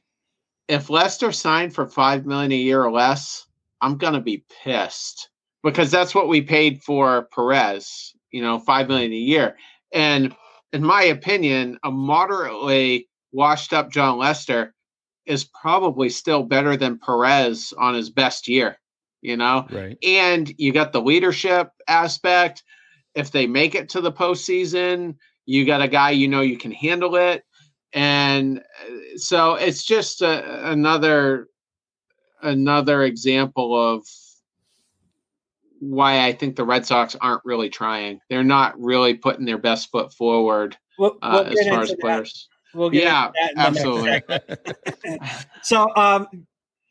[0.68, 3.46] if Lester signed for five million a year or less,
[3.82, 5.30] I'm gonna be pissed
[5.64, 8.14] because that's what we paid for Perez.
[8.32, 9.58] You know, five million a year,
[9.92, 10.36] and
[10.72, 14.74] in my opinion, a moderately washed up Jon Lester
[15.26, 18.78] is probably still better than Perez on his best year.
[19.22, 19.98] You know, right?
[20.04, 22.64] And you got the leadership aspect.
[23.16, 26.72] If they make it to the postseason, you got a guy you know you can
[26.72, 27.44] handle it
[27.94, 31.48] and uh, so it's just a, another
[32.42, 34.06] another example of
[35.80, 38.20] why I think the Red Sox aren't really trying.
[38.30, 42.50] They're not really putting their best foot forward we'll, uh, we'll as far as players.
[42.74, 44.24] We'll yeah, absolutely.
[45.62, 46.28] so, um,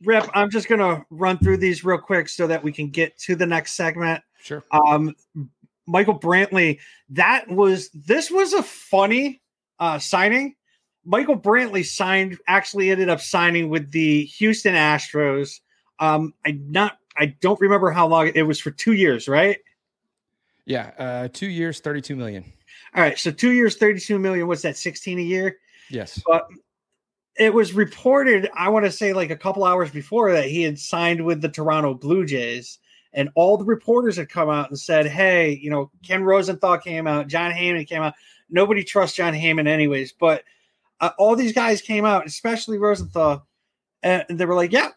[0.05, 3.19] Rip, I'm just going to run through these real quick so that we can get
[3.21, 4.23] to the next segment.
[4.43, 4.63] Sure.
[4.71, 5.15] Um,
[5.87, 6.79] Michael Brantley,
[7.11, 9.43] that was this was a funny
[9.81, 10.55] uh, signing
[11.05, 15.61] Michael Brantley signed, actually ended up signing with the Houston Astros.
[15.99, 19.59] Um, I not, I don't remember how long it was for two years, right?
[20.65, 22.45] Yeah, uh, two years, thirty-two million.
[22.95, 24.47] All right, so two years, thirty-two million.
[24.47, 24.77] What's that?
[24.77, 25.59] Sixteen a year.
[25.91, 26.23] Yes.
[26.25, 26.47] But
[27.37, 30.79] it was reported, I want to say, like a couple hours before that, he had
[30.79, 32.79] signed with the Toronto Blue Jays,
[33.13, 37.09] and all the reporters had come out and said, "Hey, you know, Ken Rosenthal came
[37.09, 38.15] out, Jon Heyman came out.
[38.49, 40.45] Nobody trusts Jon Heyman, anyways, but."
[41.03, 43.47] Uh, all these guys came out, especially Rosenthal,
[44.03, 44.89] and they were like, "Yeah."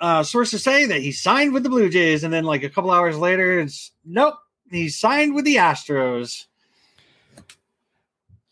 [0.00, 2.90] Uh, sources say that he signed with the Blue Jays, and then like a couple
[2.90, 4.34] hours later, it's nope,
[4.70, 6.46] he signed with the Astros.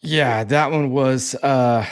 [0.02, 1.34] Yeah, that one was.
[1.36, 1.86] uh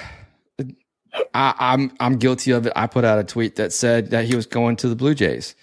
[1.34, 2.72] I, I'm I'm guilty of it.
[2.76, 5.54] I put out a tweet that said that he was going to the Blue Jays,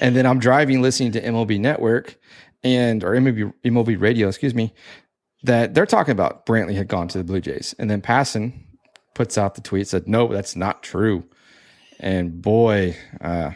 [0.00, 2.16] and then I'm driving listening to MLB Network
[2.62, 4.74] and or MLB MLB Radio, excuse me,
[5.44, 8.52] that they're talking about Brantley had gone to the Blue Jays, and then Passan
[9.18, 11.24] puts out the tweet said, "No, that's not true."
[11.98, 13.50] And boy, uh,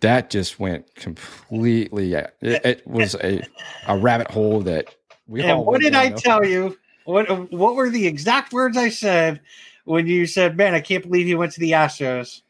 [0.00, 2.12] that just went completely.
[2.12, 3.42] It, it was a
[3.88, 4.94] a rabbit hole that
[5.26, 5.42] we.
[5.42, 6.78] And what did I tell you?
[7.06, 9.40] What what were the exact words I said
[9.86, 12.42] when you said, "Man, I can't believe he went to the Astros"?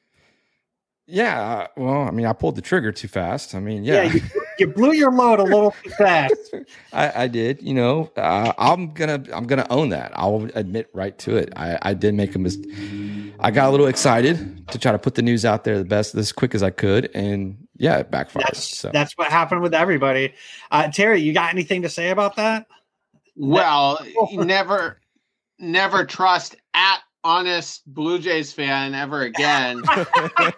[1.07, 3.55] Yeah, uh, well, I mean, I pulled the trigger too fast.
[3.55, 4.21] I mean, yeah, yeah you,
[4.63, 6.55] you, blew your load a little too fast.
[6.93, 7.63] I, I, did.
[7.63, 10.13] You know, uh, I'm gonna I'm gonna own that.
[10.15, 11.53] I'll admit right to it.
[11.57, 12.73] I, I did make a mistake.
[13.41, 16.15] I got a little excited to try to put the news out there the best
[16.15, 18.47] as quick as I could, and yeah, it backfired.
[18.47, 18.91] That's, so.
[18.93, 20.35] that's what happened with everybody.
[20.71, 22.67] Uh, Terry, you got anything to say about that?
[23.37, 23.99] Well,
[24.33, 25.01] never,
[25.59, 29.83] never trust at honest Blue Jays fan ever again.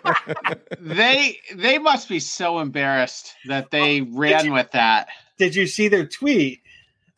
[0.80, 5.08] they they must be so embarrassed that they ran you, with that.
[5.38, 6.62] Did you see their tweet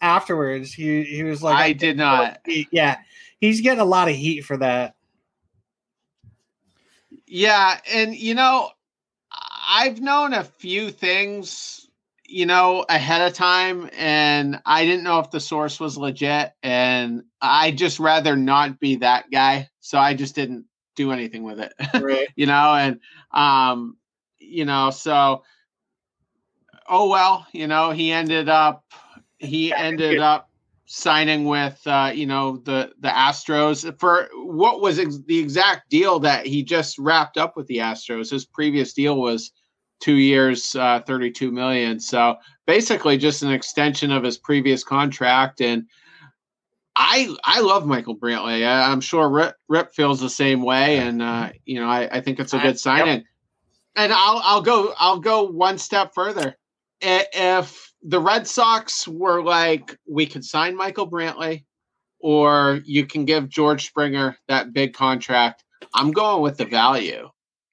[0.01, 0.73] afterwards?
[0.73, 2.41] He he was like, I, I did oh, not.
[2.71, 2.99] Yeah,
[3.41, 4.95] he's getting a lot of heat for that.
[7.27, 8.71] Yeah, and you know,
[9.69, 11.86] I've known a few things
[12.29, 17.23] you know, ahead of time, and I didn't know if the source was legit, and
[17.41, 21.73] I just rather not be that guy, so I just didn't do anything with it.
[22.03, 22.29] Right.
[22.37, 23.01] you know, and
[23.33, 23.97] um,
[24.39, 25.43] you know, so
[26.89, 28.85] oh well, you know, he ended up
[29.39, 30.49] he ended up
[30.87, 36.21] signing with uh, you know the the Astros for what was ex- the exact deal
[36.21, 38.31] that he just wrapped up with the Astros.
[38.31, 39.53] His previous deal was
[40.01, 42.01] two years, uh, thirty two million.
[42.01, 45.61] So basically, just an extension of his previous contract.
[45.61, 45.87] And
[46.97, 48.67] I I love Michael Brantley.
[48.67, 52.21] I, am sure Rip, Rip, feels the same way, and uh, you know I, I
[52.21, 53.19] think it's a good signing.
[53.19, 53.25] Yep.
[53.97, 56.57] And I'll I'll go I'll go one step further.
[57.01, 61.65] If the Red Sox were like, we could sign Michael Brantley,
[62.19, 65.65] or you can give George Springer that big contract.
[65.93, 67.29] I'm going with the value.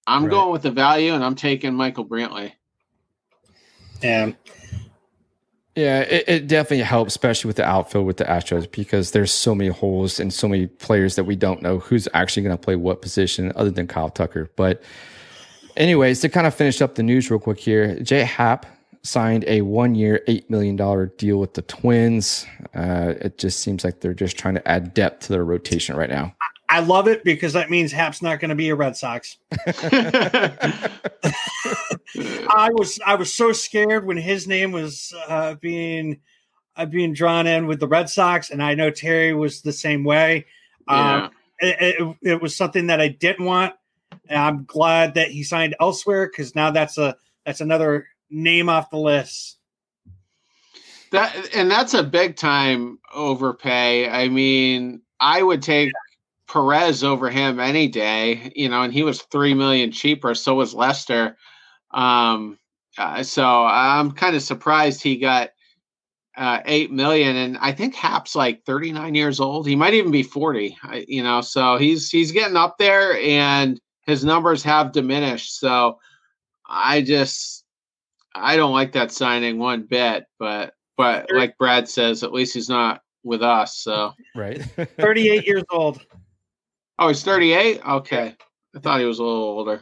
[0.07, 0.31] I'm right.
[0.31, 2.53] going with the value, and I'm taking Michael Brantley.
[4.01, 4.31] Yeah.
[5.75, 9.55] Yeah, it, it, definitely helps, especially with the outfield with the Astros, because there's so
[9.55, 12.75] many holes and so many players that we don't know who's actually going to play
[12.75, 14.51] what position other than Kyle Tucker.
[14.55, 14.83] But,
[15.75, 18.67] anyways, to kind of finish up the news real quick here, Jay Happ
[19.01, 20.75] signed a one year, $8 million
[21.17, 22.45] deal with the Twins.
[22.75, 26.09] Uh, it just seems like they're just trying to add depth to their rotation right
[26.09, 26.35] now.
[26.73, 29.37] I love it because that means Happ's not going to be a Red Sox.
[29.67, 30.89] I
[32.71, 36.19] was I was so scared when his name was uh, being
[36.75, 40.03] uh, being drawn in with the Red Sox, and I know Terry was the same
[40.03, 40.47] way.
[40.87, 41.25] Yeah.
[41.25, 43.75] Um, it, it, it was something that I didn't want.
[44.27, 48.89] And I'm glad that he signed elsewhere because now that's a that's another name off
[48.89, 49.59] the list.
[51.11, 54.09] That and that's a big time overpay.
[54.09, 55.91] I mean, I would take.
[56.53, 60.35] Perez over him any day, you know, and he was three million cheaper.
[60.35, 61.35] So was Lester.
[61.91, 62.59] Um,
[62.95, 65.49] uh, so I'm kind of surprised he got
[66.37, 69.67] uh, eight million, and I think Happ's like 39 years old.
[69.67, 70.77] He might even be 40.
[71.07, 75.59] You know, so he's he's getting up there, and his numbers have diminished.
[75.59, 75.97] So
[76.69, 77.65] I just
[78.35, 82.69] I don't like that signing one bit, but but like Brad says, at least he's
[82.69, 83.77] not with us.
[83.77, 84.61] So right,
[84.99, 86.05] thirty eight years old.
[86.99, 87.81] Oh, he's thirty eight.
[87.85, 88.35] Okay,
[88.75, 89.81] I thought he was a little older.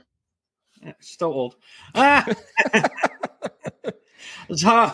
[0.84, 1.56] Yeah, still old.
[1.94, 2.26] Ah.
[4.56, 4.92] so,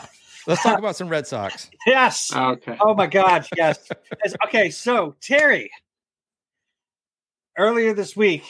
[0.47, 1.69] Let's talk about some Red Sox.
[1.85, 2.33] Yes.
[2.35, 2.77] Okay.
[2.81, 3.47] Oh my God.
[3.55, 3.89] Yes.
[4.45, 4.69] okay.
[4.69, 5.71] So Terry,
[7.57, 8.43] earlier this week,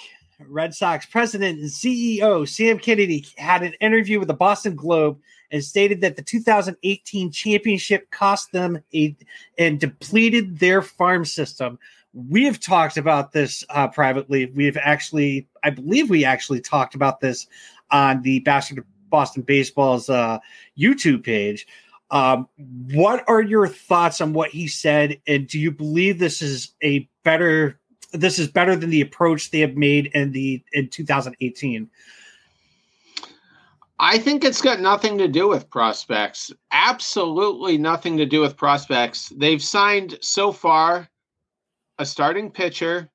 [0.48, 5.20] Red Sox president and CEO Sam Kennedy had an interview with the Boston Globe
[5.52, 9.16] and stated that the 2018 championship cost them a
[9.58, 11.78] and depleted their farm system.
[12.14, 14.48] We have talked about this uh, privately.
[14.48, 17.48] We have actually, I believe, we actually talked about this
[17.92, 20.40] on the Boston Boston Baseball's uh,
[20.78, 21.68] YouTube page.
[22.10, 22.48] Um,
[22.94, 27.08] what are your thoughts on what he said, and do you believe this is a
[27.24, 27.80] better
[28.12, 31.90] this is better than the approach they have made in the in 2018.
[34.00, 36.52] I think it's got nothing to do with prospects.
[36.72, 39.30] Absolutely nothing to do with prospects.
[39.36, 41.10] They've signed so far
[42.00, 43.10] a starting pitcher,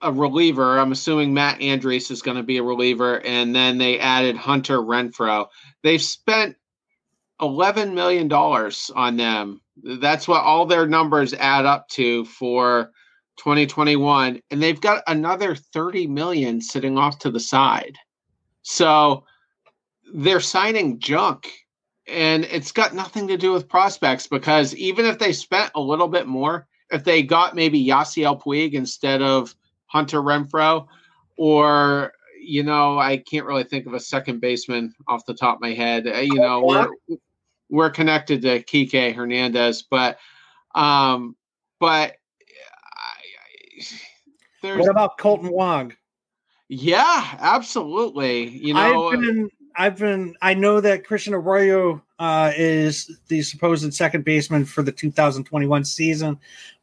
[0.00, 0.78] a reliever.
[0.78, 4.78] I'm assuming Matt Andriese is going to be a reliever, and then they added Hunter
[4.78, 5.46] Renfroe.
[5.82, 6.56] They've spent
[7.40, 9.60] $11 million on them.
[9.82, 12.92] That's what all their numbers add up to for
[13.38, 17.96] 2021 and they've got another 30 million sitting off to the side
[18.62, 19.24] so
[20.14, 21.50] they're signing junk
[22.06, 26.08] and it's got nothing to do with prospects because even if they spent a little
[26.08, 29.54] bit more if they got maybe Yasiel Puig instead of
[29.86, 30.86] Hunter Renfroe,
[31.36, 35.60] or you know I can't really think of a second baseman off the top of
[35.62, 36.88] my head uh, you know we're
[37.70, 40.18] we're connected to Kike Hernandez but
[40.74, 41.36] um
[41.78, 42.16] but
[44.62, 45.92] there's, what about Kolten Wong?
[46.68, 48.48] Yeah, absolutely.
[48.48, 53.92] You know, I've been, I've been, I know that Christian Arroyo uh, is the supposed
[53.92, 56.38] second baseman for the 2021 season,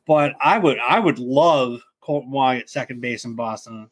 [0.09, 3.91] but I would, I would love Kolten Wong at second base in Boston.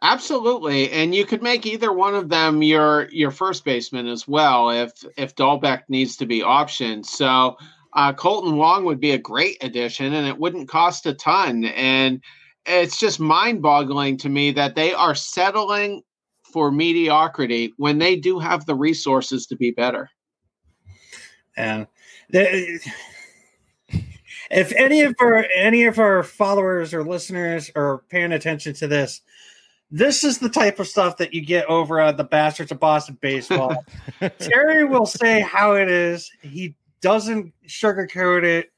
[0.00, 4.70] Absolutely, and you could make either one of them your your first baseman as well
[4.70, 7.04] if if Dalbec needs to be optioned.
[7.04, 7.58] So
[7.92, 11.64] uh, Kolten Wong would be a great addition, and it wouldn't cost a ton.
[11.64, 12.22] And
[12.64, 16.00] it's just mind boggling to me that they are settling
[16.42, 20.08] for mediocrity when they do have the resources to be better.
[21.54, 21.86] And
[22.30, 22.78] they,
[24.50, 29.20] if any of our any of our followers or listeners are paying attention to this,
[29.90, 33.18] This is the type of stuff that you get over at the Bastards of Boston
[33.20, 33.84] Baseball.
[34.38, 36.30] Terry will say how it is.
[36.42, 38.72] He doesn't sugarcoat it.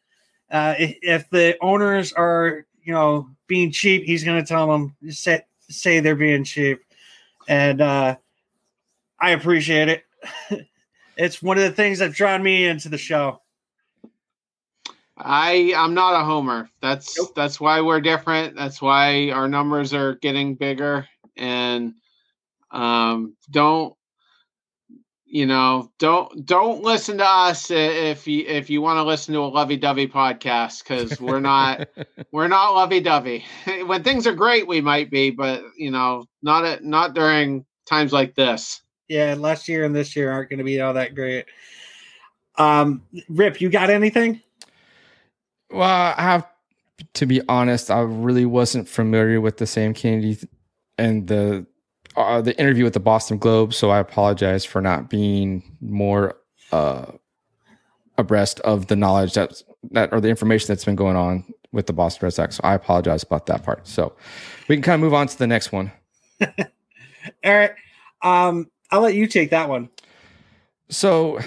[0.50, 4.96] Uh, if, if, the owners are, you know, being cheap, he's going to tell them
[5.08, 6.80] say say they're being cheap,
[7.48, 8.16] and uh,
[9.20, 10.04] I appreciate it.
[11.16, 13.40] it's one of the things that drawn me into the show.
[15.22, 16.70] I I'm not a homer.
[16.80, 17.34] That's nope.
[17.34, 18.56] that's why we're different.
[18.56, 21.06] That's why our numbers are getting bigger
[21.36, 21.94] and
[22.70, 23.94] um don't
[25.26, 29.40] you know don't don't listen to us if you if you want to listen to
[29.40, 31.88] a lovey-dovey podcast because we're not
[32.32, 33.44] we're not lovey-dovey
[33.86, 38.12] when things are great we might be but you know not at not during times
[38.12, 41.46] like this yeah last year and this year aren't going to be all that great
[42.56, 44.40] um rip you got anything
[45.70, 46.46] well i have
[47.14, 50.38] to be honest i really wasn't familiar with the sam kennedy
[50.98, 51.66] and the
[52.16, 56.36] uh, the interview with the Boston Globe, so I apologize for not being more
[56.72, 57.06] uh,
[58.18, 59.62] abreast of the knowledge that
[59.92, 62.56] that or the information that's been going on with the Boston Red Sox.
[62.56, 63.86] So I apologize about that part.
[63.86, 64.14] So
[64.68, 65.92] we can kind of move on to the next one.
[66.40, 66.48] all
[67.44, 67.72] right,
[68.22, 69.88] um, I'll let you take that one.
[70.88, 71.38] So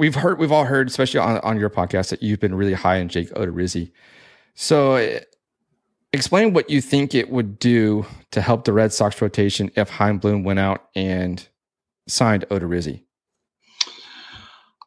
[0.00, 2.98] we've heard, we've all heard, especially on on your podcast, that you've been really high
[2.98, 3.92] on Jake Odorizzi.
[4.54, 5.20] So
[6.12, 10.18] explain what you think it would do to help the Red Sox rotation if Chaim
[10.18, 11.46] Bloom went out and
[12.08, 13.04] signed Odorizzi.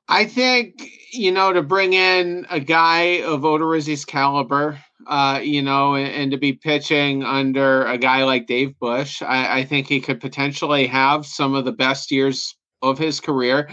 [0.09, 5.93] I think you know to bring in a guy of Odorizzi's caliber, uh, you know,
[5.93, 10.01] and, and, to be pitching under a guy like Dave Bush, I, I think he
[10.01, 13.70] could potentially have some of the best years of his career.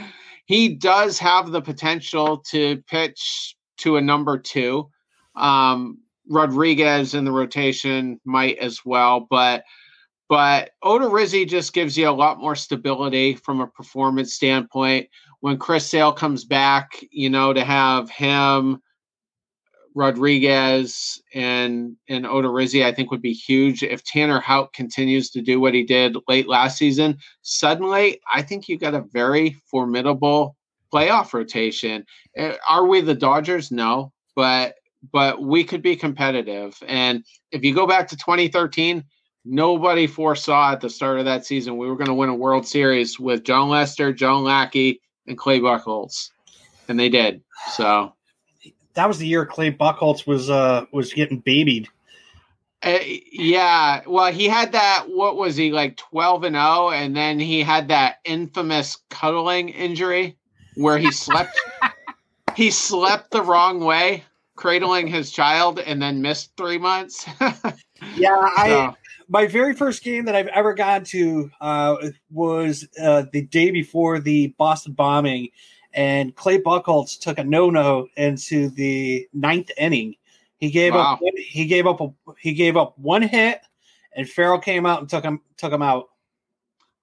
[0.50, 4.90] He does have the potential to pitch to a number two.
[5.36, 5.98] Um,
[6.28, 9.62] Rodriguez in the rotation might as well, but
[10.28, 15.06] but Odorizzi just gives you a lot more stability from a performance standpoint.
[15.38, 18.82] When Chris Sale comes back, you know, to have him,
[19.94, 23.82] Rodriguez, and and Odorizzi, I think would be huge.
[23.82, 28.68] If Tanner Houck continues to do what he did late last season, suddenly I think
[28.68, 30.56] you got a very formidable
[30.92, 32.04] playoff rotation.
[32.36, 33.70] Eh, are we the Dodgers?
[33.70, 34.76] No, but
[35.12, 36.76] but we could be competitive.
[36.86, 39.02] And if you go back to 2013,
[39.44, 42.66] nobody foresaw at the start of that season we were going to win a World
[42.66, 46.30] Series with Jon Lester, John Lackey, and Clay Buchholz,
[46.88, 47.42] and they did.
[47.72, 48.12] So
[48.94, 51.88] that was the year Clay Buchholz was uh was getting babied.
[52.82, 52.98] Uh,
[53.30, 55.04] yeah, well, he had that.
[55.08, 60.36] What was he like, twelve and zero, and then he had that infamous cuddling injury
[60.76, 61.58] where he slept.
[62.56, 64.24] he slept the wrong way
[64.60, 67.26] cradling his child and then missed three months.
[68.16, 68.94] yeah, I
[69.30, 71.96] my very first game that I've ever gone to uh,
[72.30, 75.48] was uh, the day before the Boston bombing,
[75.92, 80.14] and Clay Buchholz took a no no into the ninth inning.
[80.58, 81.14] He gave wow.
[81.14, 81.20] up.
[81.36, 82.00] He gave up.
[82.00, 83.60] A, he gave up one hit,
[84.14, 86.08] and Farrell came out and took him took him out.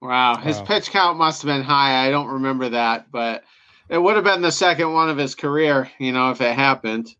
[0.00, 0.64] Wow, his wow.
[0.64, 2.06] pitch count must have been high.
[2.06, 3.42] I don't remember that, but
[3.88, 5.90] it would have been the second one of his career.
[5.98, 7.14] You know, if it happened.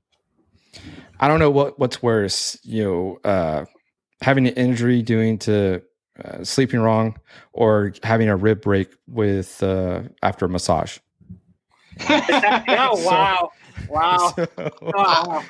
[1.20, 3.64] I don't know what what's worse, you know, uh,
[4.20, 5.82] having an injury doing to
[6.24, 7.18] uh, sleeping wrong,
[7.52, 10.98] or having a rib break with uh, after a massage.
[12.10, 13.50] oh wow,
[13.88, 14.32] wow!
[14.36, 14.46] So,
[14.82, 15.44] oh.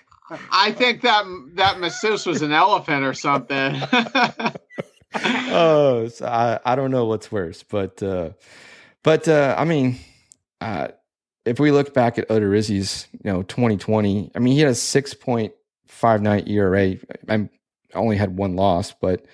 [0.52, 1.24] I think that
[1.54, 3.80] that masseuse was an elephant or something.
[5.14, 8.30] oh, so I I don't know what's worse, but uh,
[9.02, 9.98] but uh, I mean,
[10.60, 10.88] uh,
[11.44, 16.48] if we look back at Odorizzi's, you know, 2020, I mean, he had a 6.59
[16.48, 16.96] ERA.
[17.28, 17.48] I
[17.94, 19.24] only had one loss, but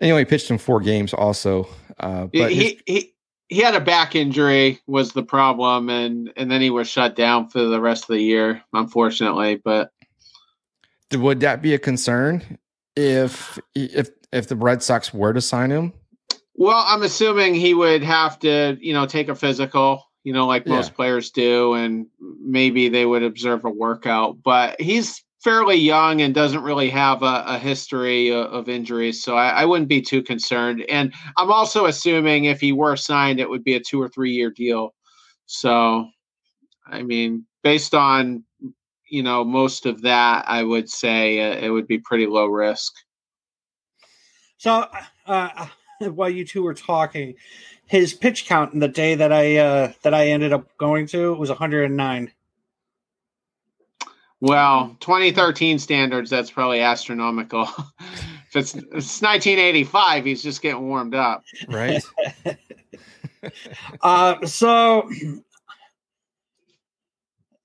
[0.00, 1.68] anyway, he pitched in four games also.
[1.98, 3.14] Uh, but he, his, he,
[3.48, 5.88] he had a back injury was the problem.
[5.88, 9.90] And, and then he was shut down for the rest of the year, unfortunately, but
[11.14, 12.58] would that be a concern
[12.94, 15.92] if, if, if the Red Sox were to sign him?
[16.54, 20.66] Well, I'm assuming he would have to, you know, take a physical you know, like
[20.66, 20.94] most yeah.
[20.94, 24.42] players do, and maybe they would observe a workout.
[24.42, 29.36] But he's fairly young and doesn't really have a, a history of, of, injuries, so
[29.36, 30.84] I, I, wouldn't be too concerned.
[30.88, 34.32] And I'm also assuming if he were signed, it would be a two or three
[34.32, 34.94] year deal.
[35.46, 36.08] So,
[36.86, 38.44] I mean, based on
[39.08, 42.92] you know most of that, I would say uh, it would be pretty low risk.
[44.58, 44.86] So,
[45.26, 45.68] uh,
[46.00, 47.34] while you two were talking,
[47.86, 51.34] his pitch count in the day that I uh, that I ended up going to
[51.34, 52.32] was 109.
[54.40, 57.64] Well, 2013 standards, that's probably astronomical.
[58.00, 61.42] if it's, it's 1985, he's just getting warmed up.
[61.68, 62.02] Right.
[64.02, 65.10] uh, so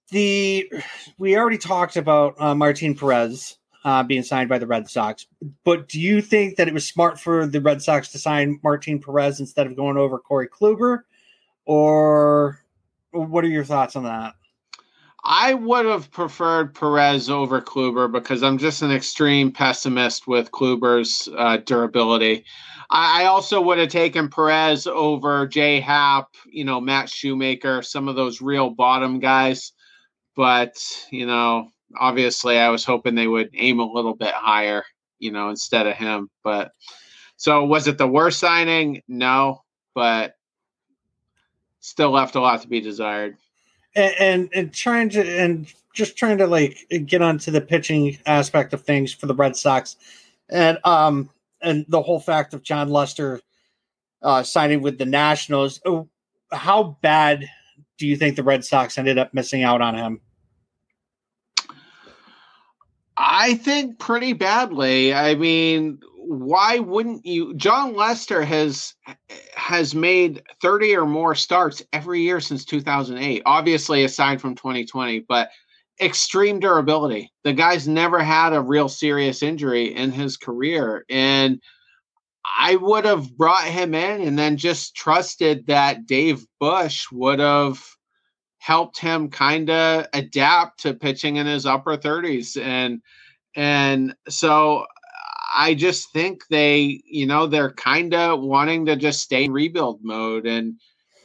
[0.09, 0.71] the
[1.17, 5.27] we already talked about uh, Martin Perez uh, being signed by the Red Sox,
[5.63, 8.99] but do you think that it was smart for the Red Sox to sign Martin
[8.99, 11.01] Perez instead of going over Corey Kluber,
[11.65, 12.63] or
[13.11, 14.33] what are your thoughts on that?
[15.25, 21.29] I would have preferred Perez over Kluber because I'm just an extreme pessimist with Kluber's
[21.37, 22.43] uh, durability.
[22.89, 28.09] I, I, also would have taken Perez over J Happ, you know, Matt Shoemaker, some
[28.09, 29.71] of those real bottom guys.
[30.35, 30.75] But,
[31.09, 34.83] you know, obviously I was hoping they would aim a little bit higher,
[35.19, 36.29] you know, instead of him.
[36.43, 36.71] But
[37.37, 39.01] so was it the worst signing?
[39.07, 39.61] No,
[39.95, 40.33] but
[41.79, 43.37] still left a lot to be desired
[43.95, 48.81] and, and, trying to and just trying to like get onto the pitching aspect of
[48.81, 49.95] things for the Red Sox,
[50.49, 51.29] and um
[51.61, 53.41] and the whole fact of Jon Lester
[54.21, 55.79] uh, signing with the Nationals.
[55.85, 56.07] Oh,
[56.51, 57.49] how bad
[57.97, 60.21] do you think the Red Sox ended up missing out on him?
[63.15, 65.13] I think pretty badly.
[65.13, 65.99] I mean,
[66.39, 68.93] why wouldn't you Jon Lester has
[69.55, 75.49] has made 30 or more starts every year since 2008 obviously aside from 2020 but
[76.01, 77.31] extreme durability.
[77.43, 81.61] The guy's never had a real serious injury in his career and
[82.45, 87.81] I would have brought him in and then just trusted that Dave Bush would have
[88.57, 93.01] helped him kind of adapt to pitching in his upper 30s and
[93.55, 94.85] and so
[95.55, 99.99] I just think they, you know, they're kind of wanting to just stay in rebuild
[100.03, 100.79] mode and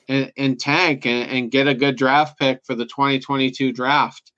[0.09, 4.33] and, and tank and, and, get a good draft pick for the 2022 draft.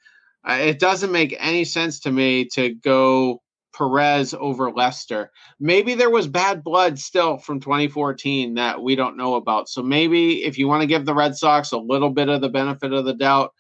[0.45, 3.41] Uh, it doesn't make any sense to me to go
[3.72, 5.30] Perez over Lester.
[5.61, 9.68] Maybe there was bad blood still from 2014 that we don't know about.
[9.68, 12.49] So maybe if you want to give the Red Sox a little bit of the
[12.49, 13.55] benefit of the doubt,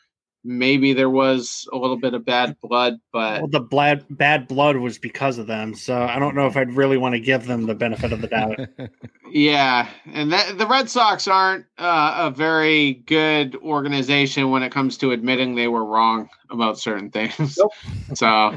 [0.44, 4.76] maybe there was a little bit of bad blood, but well, the bad bad blood
[4.76, 5.74] was because of them.
[5.74, 8.28] So I don't know if I'd really want to give them the benefit of the
[8.28, 8.58] doubt.
[9.30, 14.96] yeah, and that, the Red Sox aren't uh, a very good organization when it comes
[14.98, 17.58] to admitting they were wrong about certain things.
[17.58, 17.72] Nope.
[18.14, 18.56] So.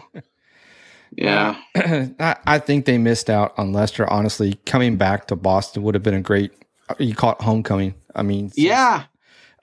[1.15, 4.11] Yeah, I, I think they missed out on Lester.
[4.11, 6.51] Honestly, coming back to Boston would have been a great.
[6.97, 7.93] You caught homecoming.
[8.15, 9.03] I mean, yeah,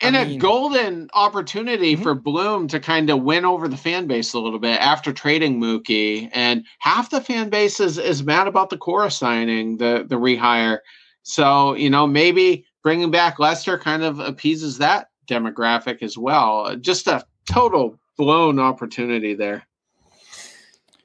[0.00, 2.02] and I mean, a golden opportunity mm-hmm.
[2.02, 5.60] for Bloom to kind of win over the fan base a little bit after trading
[5.60, 6.30] Mookie.
[6.32, 10.78] And half the fan base is, is mad about the Cora signing, the the rehire.
[11.22, 16.76] So you know maybe bringing back Lester kind of appeases that demographic as well.
[16.76, 19.66] Just a total blown opportunity there.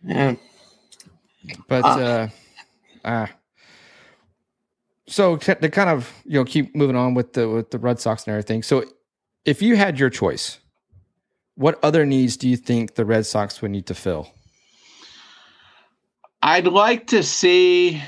[0.04, 0.36] Yeah.
[1.68, 2.28] But uh,
[3.04, 3.28] uh, uh
[5.08, 8.26] so to kind of you know keep moving on with the with the Red Sox
[8.26, 8.64] and everything.
[8.64, 8.86] So
[9.46, 10.60] if you had your choice,
[11.56, 14.30] what other needs do you think the Red Sox would need to fill?
[16.42, 18.02] I'd like to see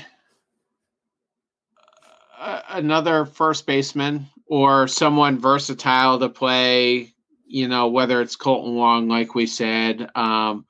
[2.68, 7.12] another first baseman or someone versatile to play.
[7.46, 10.66] You know, whether it's Kolten Wong, like we said, um,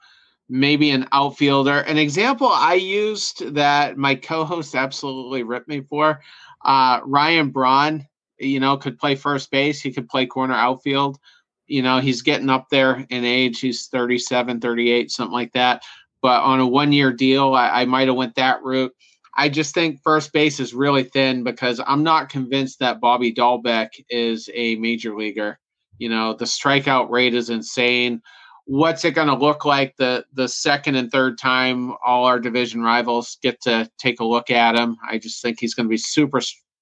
[0.48, 1.80] maybe an outfielder.
[1.80, 6.20] An example I used that my co-host absolutely ripped me for,
[6.64, 8.06] uh, Ryan Braun,
[8.38, 9.80] you know, could play first base.
[9.80, 11.18] He could play corner outfield.
[11.66, 13.60] You know, he's getting up there in age.
[13.60, 15.82] He's 37, 38, something like that.
[16.22, 18.92] But on a one-year deal, I, I might have went that route.
[19.36, 23.90] I just think first base is really thin because I'm not convinced that Bobby Dalbec
[24.10, 25.58] is a major leaguer.
[25.98, 28.20] You know, the strikeout rate is insane
[28.68, 32.82] what's it going to look like the the second and third time all our division
[32.82, 34.96] rivals get to take a look at him?
[35.08, 36.40] I just think he's going to be super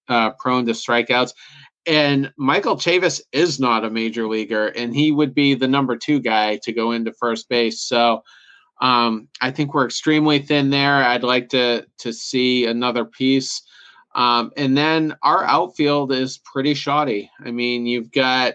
[0.09, 1.33] uh, prone to strikeouts.
[1.87, 6.19] And Michael Chavis is not a major leaguer, and he would be the number two
[6.19, 7.81] guy to go into first base.
[7.81, 8.23] So
[8.81, 11.05] um, I think we're extremely thin there.
[11.05, 13.63] I'd like to to see another piece.
[14.17, 17.31] Um, and then our outfield is pretty shoddy.
[17.45, 18.55] I mean, you've got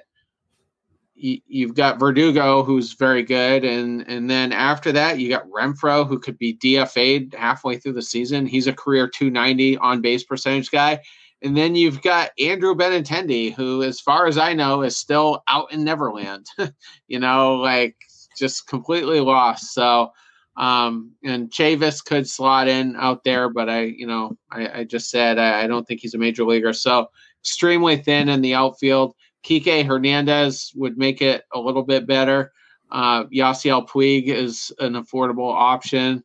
[1.22, 6.20] you've got Verdugo, who's very good, and and then after that, you got Renfroe, who
[6.20, 8.46] could be DFA'd halfway through the season.
[8.46, 11.02] He's a career 290 on base percentage guy.
[11.44, 15.72] And then you've got Andrew Benintendi, who, as far as I know, is still out
[15.72, 16.46] in Neverland.
[17.08, 17.96] you know, like
[18.38, 19.74] just completely lost.
[19.74, 20.12] So,
[20.58, 25.10] um, and Chavis could slot in out there, but I, you know, I, I just
[25.10, 26.74] said I, I don't think he's a major leaguer.
[26.74, 27.08] So,
[27.42, 29.16] extremely thin in the outfield.
[29.44, 32.52] Kike Hernandez would make it a little bit better.
[32.92, 36.24] Uh, Yasiel Puig is an affordable option.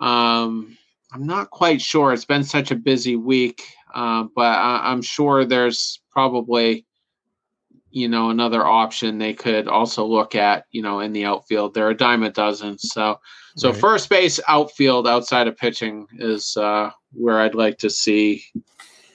[0.00, 0.76] Um,
[1.12, 2.12] I'm not quite sure.
[2.12, 3.62] It's been such a busy week,
[3.94, 6.86] uh, but I, am sure there's probably,
[7.90, 11.74] you know, another option they could also look at, you know, in the outfield.
[11.74, 12.78] They're a dime a dozen.
[12.78, 13.18] So,
[13.56, 13.80] so right.
[13.80, 18.44] first base, outfield, outside of pitching is uh, where I'd like to see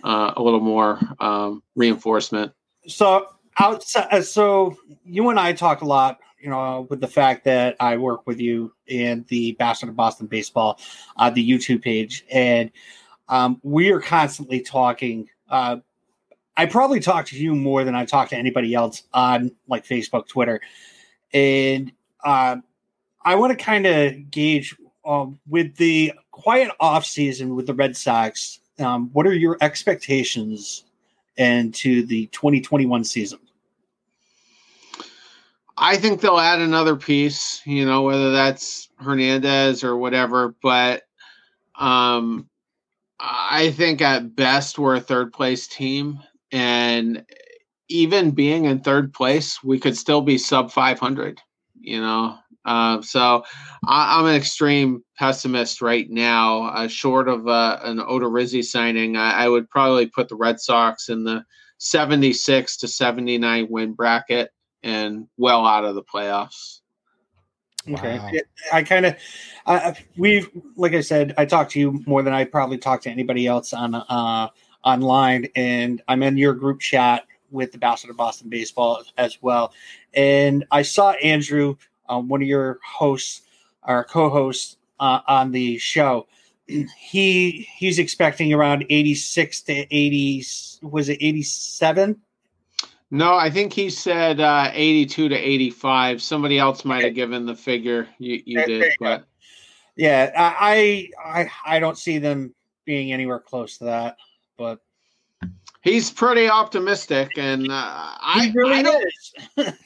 [0.03, 2.51] uh, a little more um, reinforcement.
[2.87, 3.27] So
[3.57, 7.75] outside, uh, so you and I talk a lot you know, with the fact that
[7.79, 10.79] I work with you in the Bastard of Boston Baseball,
[11.17, 12.69] uh, the YouTube page, and
[13.29, 15.27] um, we are constantly talking.
[15.49, 15.77] Uh,
[16.55, 20.27] I probably talk to you more than I talk to anybody else on like Facebook,
[20.27, 20.61] Twitter,
[21.33, 21.91] and
[22.23, 22.57] uh,
[23.23, 27.97] I want to kind of gauge um, with the quiet off season with the Red
[27.97, 28.59] Sox.
[28.77, 30.85] Um, what are your expectations
[31.37, 33.39] into the 2021 season?
[35.77, 40.55] I think they'll add another piece, you know, whether that's Hernandez or whatever.
[40.61, 41.03] But
[41.77, 42.49] um,
[43.19, 46.19] I think at best we're a third place team.
[46.51, 47.25] And
[47.89, 51.41] even being in third place, we could still be sub 500,
[51.81, 52.37] you know.
[52.65, 53.43] Uh, so
[53.87, 56.63] I, am an extreme pessimist right now.
[56.63, 61.09] Uh, short of uh, an Odorizzi signing, I, I would probably put the Red Sox
[61.09, 61.43] in the
[61.77, 64.51] 76 to 79 win bracket
[64.83, 66.79] and well out of the playoffs.
[67.87, 68.31] Okay, wow.
[68.73, 69.15] I kind of,
[69.67, 73.11] uh, we've like I said, I talked to you more than I probably talked to
[73.11, 74.49] anybody else on uh,
[74.83, 79.71] online, and I'm in your group chat with the Bastard of Boston Baseball as well.
[80.15, 81.75] And I saw Andrew,
[82.09, 83.41] um, one of your hosts,
[83.83, 86.27] our co-hosts uh, on the show.
[86.97, 90.45] He he's expecting around 86 to 80.
[90.81, 92.19] Was it 87?
[93.11, 96.21] No, I think he said uh, 82 to 85.
[96.23, 99.25] Somebody else might have given the figure you, you did, but
[99.95, 102.53] yeah, I, I I don't see them
[102.83, 104.17] being anywhere close to that.
[104.57, 104.79] But
[105.85, 109.05] he's pretty optimistic, and uh, I really I don't,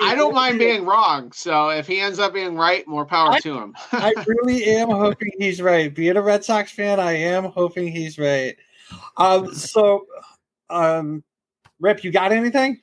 [0.00, 1.32] I don't mind being wrong.
[1.32, 3.74] So if he ends up being right, more power I, to him.
[3.92, 5.92] I really am hoping he's right.
[5.92, 8.54] Being a Red Sox fan, I am hoping he's right.
[9.16, 10.06] Um, so
[10.70, 11.24] um,
[11.80, 12.80] Rip, you got anything?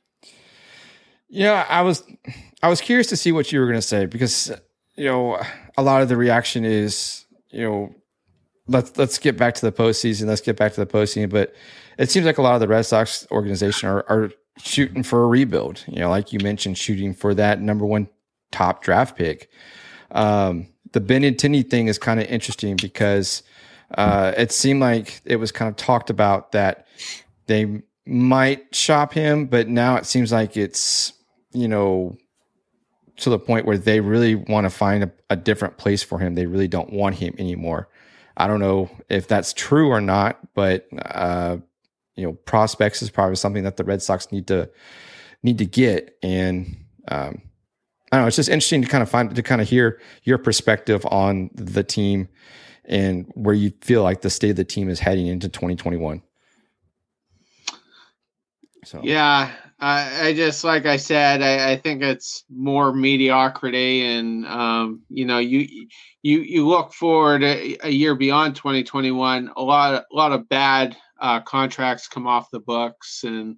[1.30, 2.03] Yeah, I was
[2.61, 4.51] I was curious to see what you were going to say because
[4.95, 5.39] you know
[5.78, 7.95] a lot of the reaction is you know
[8.67, 10.28] let's let's get back to the postseason.
[10.28, 11.30] Let's get back to the postseason.
[11.30, 11.53] But
[11.98, 15.28] it seems like a lot of the Red Sox organization are, are shooting for a
[15.28, 15.84] rebuild.
[15.88, 18.08] You know, like you mentioned, shooting for that number one
[18.52, 19.50] top draft pick.
[20.12, 23.44] Um, the Benintendi thing is kind of interesting because
[23.98, 26.88] uh, it seemed like it was kind of talked about that
[27.48, 31.14] they might shop him, but now it seems like it's,
[31.52, 32.18] you know,
[33.18, 36.34] to the point where they really want to find a, a, different place for him.
[36.34, 37.88] They really don't want him anymore.
[38.36, 41.58] I don't know if that's true or not, but uh,
[42.16, 44.70] you know, prospects is probably something that the Red Sox need to
[45.41, 46.18] need to get.
[46.22, 47.41] And um,
[48.11, 50.38] I don't know, it's just interesting to kind of find to kind of hear your
[50.38, 52.30] perspective on the team
[52.86, 56.22] and where you feel like the state of the team is heading into 2021.
[58.86, 64.45] So yeah, I, I just like I said, I, I, think it's more mediocrity, and
[64.45, 65.88] um, you know, you
[66.22, 69.51] you you look forward a, a, year beyond 2021.
[69.55, 73.55] A lot a lot of bad uh, contracts come off the books, and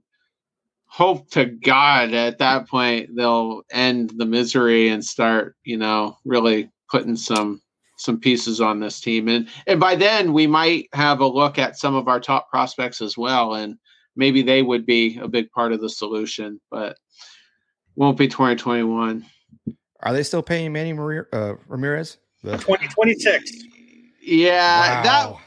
[0.85, 6.71] hope to God at that point they'll end the misery and start, you know, really
[6.89, 7.61] putting some
[7.97, 11.77] some pieces on this team, and and by then we might have a look at
[11.77, 13.77] some of our top prospects as well, and
[14.15, 16.97] maybe they would be a big part of the solution, but
[17.95, 19.25] won't be 2021.
[20.01, 20.93] Are they still paying Manny
[21.33, 22.17] uh, Ramirez?
[22.43, 23.63] The- 2026.
[24.21, 25.03] Yeah, wow.
[25.03, 25.41] that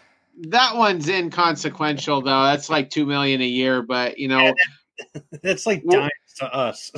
[0.48, 2.44] that one's inconsequential though.
[2.44, 4.52] That's like two million a year, but you know,
[5.04, 6.92] yeah, that's like dimes to us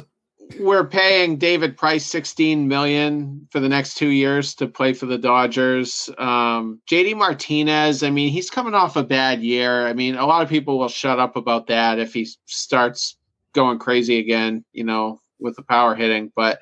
[0.58, 5.18] we're paying David Price 16 million for the next two years to play for the
[5.18, 6.10] Dodgers.
[6.18, 9.86] Um, JD Martinez, I mean, he's coming off a bad year.
[9.86, 13.16] I mean, a lot of people will shut up about that if he starts
[13.52, 16.32] going crazy again, you know, with the power hitting.
[16.34, 16.60] But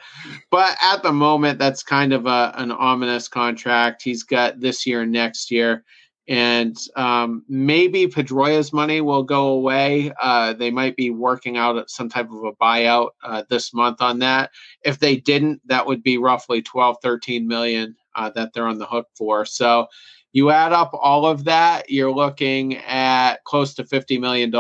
[0.51, 4.03] but at the moment, that's kind of a, an ominous contract.
[4.03, 5.85] He's got this year and next year
[6.29, 10.13] and um, maybe Pedroia's money will go away.
[10.21, 14.19] Uh, they might be working out some type of a buyout uh, this month on
[14.19, 14.51] that.
[14.85, 18.87] If they didn't, that would be roughly 12, 13 million uh, that they're on the
[18.87, 19.47] hook for.
[19.47, 19.87] So
[20.33, 24.51] you add up all of that, you're looking at close to $50 million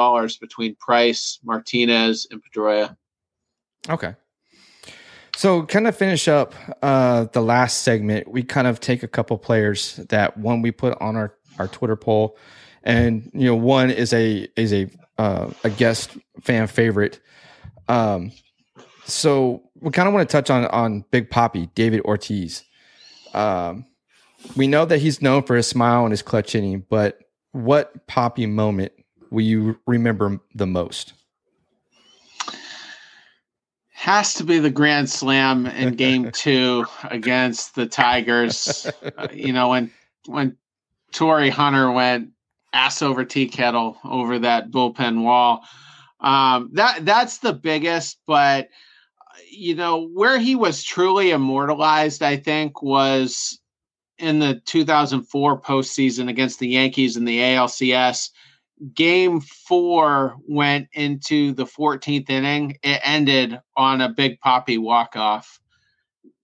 [0.40, 2.96] between Price, Martinez, and Pedroia.
[3.90, 4.14] Okay.
[5.36, 6.52] So, kind of finish up
[6.82, 11.00] uh, the last segment, we kind of take a couple players that one we put
[11.00, 12.36] on our our Twitter poll,
[12.82, 17.20] and you know one is a is a uh, a guest fan favorite.
[17.88, 18.32] Um,
[19.04, 22.64] so we kind of want to touch on on Big Papi David Ortiz.
[23.34, 23.86] Um,
[24.56, 27.18] we know that he's known for his smile and his clutch hitting, but
[27.52, 28.92] what Papi moment
[29.30, 31.12] will you remember the most?
[33.92, 38.90] Has to be the grand slam in game two against the Tigers.
[39.16, 39.90] Uh, you know, when
[40.26, 40.56] when
[41.12, 42.30] Torii Hunter went
[42.72, 45.64] ass over tea kettle over that bullpen wall.
[46.20, 48.68] Um, that that's the biggest, but
[49.50, 53.60] you know where he was truly immortalized, I think, was
[54.18, 58.30] in the 2004 postseason against the Yankees in the ALCS.
[58.94, 62.76] Game four went into the 14th inning.
[62.82, 65.60] It ended on a big papi walk off.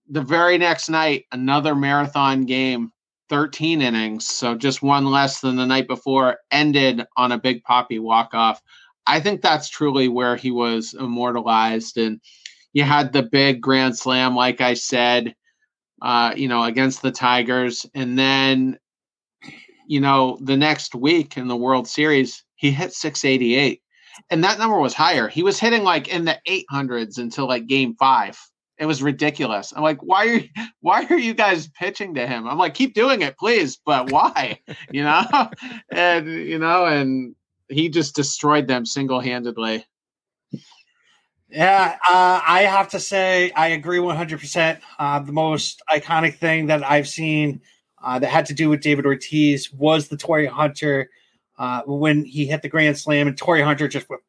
[0.09, 2.91] The very next night, another marathon game,
[3.29, 7.99] 13 innings, so just one less than the night before, ended on a big papi
[7.99, 8.61] walk off.
[9.07, 11.97] I think that's truly where he was immortalized.
[11.97, 12.19] And
[12.73, 15.35] you had the big grand slam, like I said
[16.01, 17.85] uh, you know, against the Tigers.
[17.93, 18.77] And then,
[19.87, 23.81] you know, the next week in the World Series, he hit 688.
[24.29, 25.27] And that number was higher.
[25.27, 28.37] He was hitting like in the 800s until like game five.
[28.77, 29.73] It was ridiculous.
[29.75, 30.49] I'm like, why are you,
[30.81, 32.47] why are you guys pitching to him?
[32.47, 34.59] I'm like, keep doing it, please, but why?
[34.91, 35.23] you know,
[35.91, 37.35] and you know, and
[37.69, 39.85] he just destroyed them single handedly.
[41.49, 44.79] Yeah, uh, I have to say I agree 100%.
[44.99, 47.61] Uh, the most iconic thing that I've seen
[48.03, 51.09] uh, that had to do with David Ortiz was the Torii Hunter
[51.57, 54.21] uh, when he hit the grand slam and Torii Hunter just went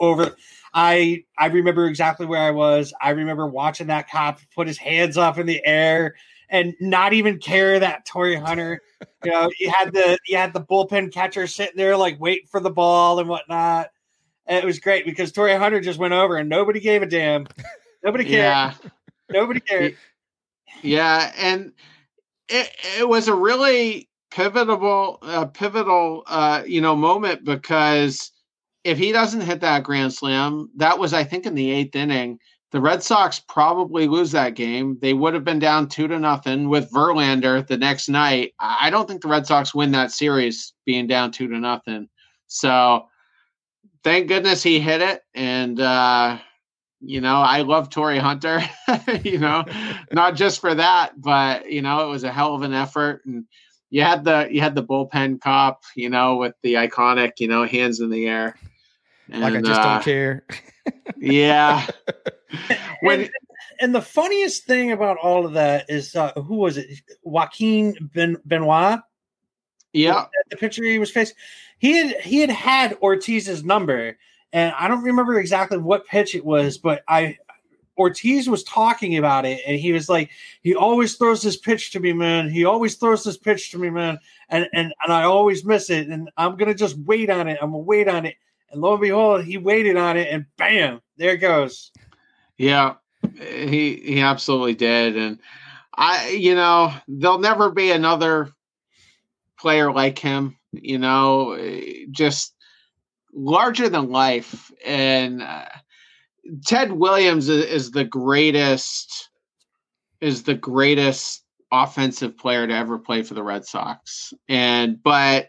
[0.00, 0.36] over.
[0.74, 2.92] I I remember exactly where I was.
[3.00, 6.14] I remember watching that cop put his hands up in the air
[6.50, 8.80] and not even care that Torii Hunter.
[9.24, 12.60] You know, you had the you had the bullpen catcher sitting there like waiting for
[12.60, 13.90] the ball and whatnot.
[14.46, 17.46] And it was great because Torii Hunter just went over and nobody gave a damn.
[18.04, 18.34] Nobody cared.
[18.34, 18.74] Yeah.
[19.30, 19.96] nobody cared.
[20.82, 21.72] Yeah, and
[22.48, 28.32] it it was a really pivotal uh, pivotal uh, you know moment because
[28.88, 32.38] if he doesn't hit that grand slam, that was I think in the eighth inning.
[32.70, 34.98] The Red Sox probably lose that game.
[35.00, 38.52] They would have been down two to nothing with Verlander the next night.
[38.60, 42.08] I don't think the Red Sox win that series being down two to nothing.
[42.46, 43.06] So
[44.04, 45.22] thank goodness he hit it.
[45.34, 46.38] And, uh,
[47.00, 48.60] you know, I love Torii Hunter,
[49.22, 49.64] you know,
[50.12, 53.22] not just for that, but, you know, it was a hell of an effort.
[53.24, 53.44] And
[53.88, 57.64] you had the, you had the bullpen cop, you know, with the iconic, you know,
[57.64, 58.56] hands in the air.
[59.30, 60.44] And, like I just uh, don't care.
[61.18, 61.86] yeah.
[63.02, 63.30] when, and,
[63.80, 67.02] and, the funniest thing about all of that is, uh, who was it?
[67.22, 69.00] Joaquin ben, Benoit.
[69.92, 70.26] Yeah.
[70.50, 71.36] The picture he was facing
[71.78, 74.18] he had he had had Ortiz's number,
[74.52, 77.38] and I don't remember exactly what pitch it was, but I
[77.96, 80.30] Ortiz was talking about it, and he was like,
[80.62, 82.50] "He always throws this pitch to me, man.
[82.50, 84.18] He always throws this pitch to me, man,
[84.48, 87.58] and and and I always miss it, and I'm gonna just wait on it.
[87.62, 88.34] I'm gonna wait on it."
[88.70, 91.90] And lo and behold, he waited on it, and bam, there it goes.
[92.56, 92.94] Yeah,
[93.34, 95.38] he he absolutely did, and
[95.94, 98.52] I, you know, there'll never be another
[99.58, 101.58] player like him you know,
[102.10, 102.54] just
[103.32, 104.70] larger than life.
[104.84, 105.66] And uh,
[106.66, 109.30] Ted Williams is, is, the greatest,
[110.20, 114.32] is the greatest offensive player to ever play for the Red Sox.
[114.48, 115.48] And, but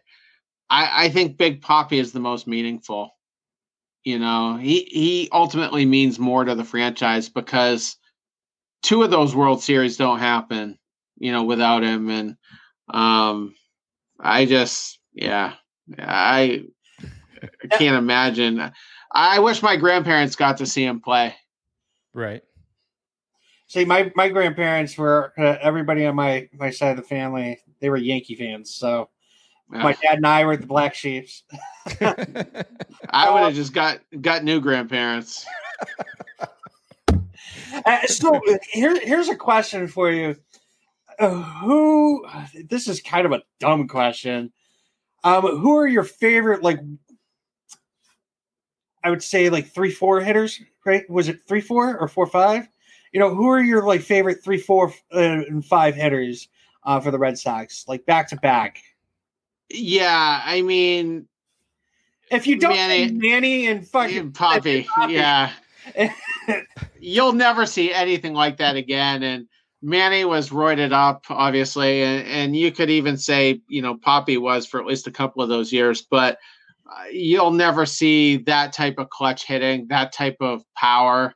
[0.69, 3.11] I, I think Big Papi is the most meaningful.
[4.03, 7.97] You know, he, he ultimately means more to the franchise because
[8.81, 10.79] two of those World Series don't happen,
[11.17, 12.09] you know, without him.
[12.09, 12.37] And,
[12.89, 13.55] um,
[14.19, 15.53] I just, yeah,
[15.97, 16.63] I,
[17.41, 18.71] I can't imagine.
[19.11, 21.35] I wish my grandparents got to see him play.
[22.13, 22.41] Right.
[23.67, 27.59] See, my my grandparents were uh, everybody on my my side of the family.
[27.79, 29.05] They were Yankee fans, so yeah.
[29.69, 31.43] My dad and I were the black sheeps.
[32.01, 35.45] I would have just got got new grandparents.
[37.85, 38.41] Uh, so
[38.71, 40.35] here, here's a question for you.
[41.19, 42.25] Uh, who?
[42.69, 44.51] This is kind of a dumb question.
[45.23, 46.79] Um, who are your favorite like?
[49.03, 51.07] I would say like three four hitters, right?
[51.09, 52.67] Was it three four or four five?
[53.13, 56.47] You know, who are your like favorite three four uh, and five hitters
[56.83, 58.81] uh, for the Red Sox, like back to back?
[59.69, 61.27] Yeah, I mean,
[62.31, 65.11] if you don't Manny, Manny and fucking Papi, Papi.
[65.11, 65.51] yeah,
[66.99, 69.23] you'll never see anything like that again.
[69.23, 69.47] And
[69.81, 74.65] Manny was roided up, obviously, and, and you could even say, you know, Papi was
[74.65, 76.37] for at least a couple of those years, but
[76.85, 81.33] uh, you'll never see that type of clutch hitting, that type of power.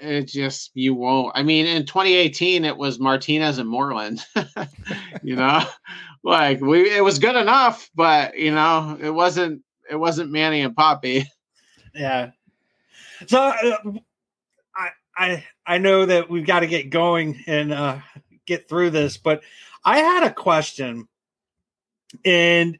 [0.00, 1.32] It just, you won't.
[1.34, 4.24] I mean, in 2018, it was Martinez and Moreland,
[5.22, 5.64] you know,
[6.22, 10.74] like we, it was good enough, but, you know, it wasn't, it wasn't Manny and
[10.74, 11.24] Papi.
[11.94, 12.30] Yeah.
[13.26, 13.98] So, uh,
[15.18, 17.98] I I know that we've got to get going and uh,
[18.46, 19.42] get through this, but
[19.84, 21.08] I had a question,
[22.24, 22.78] and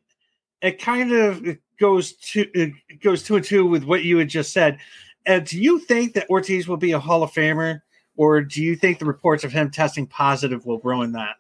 [0.62, 1.44] it kind of
[1.80, 2.72] goes to it
[3.02, 4.78] goes two and two with what you had just said.
[5.26, 7.80] And do you think that Ortiz will be a Hall of Famer,
[8.16, 11.36] or do you think the reports of him testing positive will ruin that?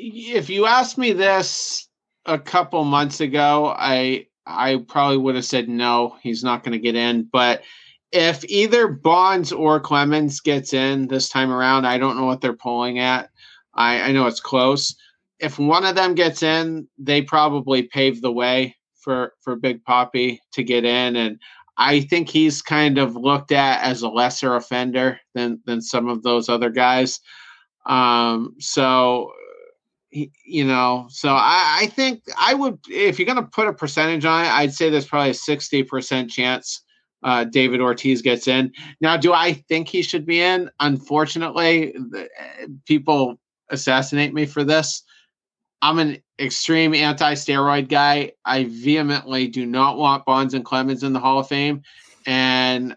[0.00, 1.88] If you asked me this
[2.24, 6.78] a couple months ago, I I probably would have said no, he's not going to
[6.78, 7.28] get in.
[7.32, 7.62] But
[8.12, 12.52] if either Bonds or Clemens gets in this time around, I don't know what they're
[12.52, 13.28] pulling at.
[13.74, 14.94] I, I know it's close.
[15.40, 20.38] If one of them gets in, they probably pave the way for for Big Papi
[20.52, 21.40] to get in, and
[21.76, 26.22] I think he's kind of looked at as a lesser offender than than some of
[26.22, 27.18] those other guys.
[27.86, 29.32] Um, so
[30.10, 34.24] you know, so I, I, think I would, if you're going to put a percentage
[34.24, 36.82] on it, I'd say there's probably a 60% chance
[37.22, 38.72] uh, David Ortiz gets in.
[39.00, 40.70] Now, do I think he should be in?
[40.80, 42.28] Unfortunately, the,
[42.86, 43.38] people
[43.70, 45.02] assassinate me for this.
[45.82, 48.32] I'm an extreme anti steroid guy.
[48.44, 51.82] I vehemently do not want Bonds and Clemens in the Hall of Fame.
[52.26, 52.96] And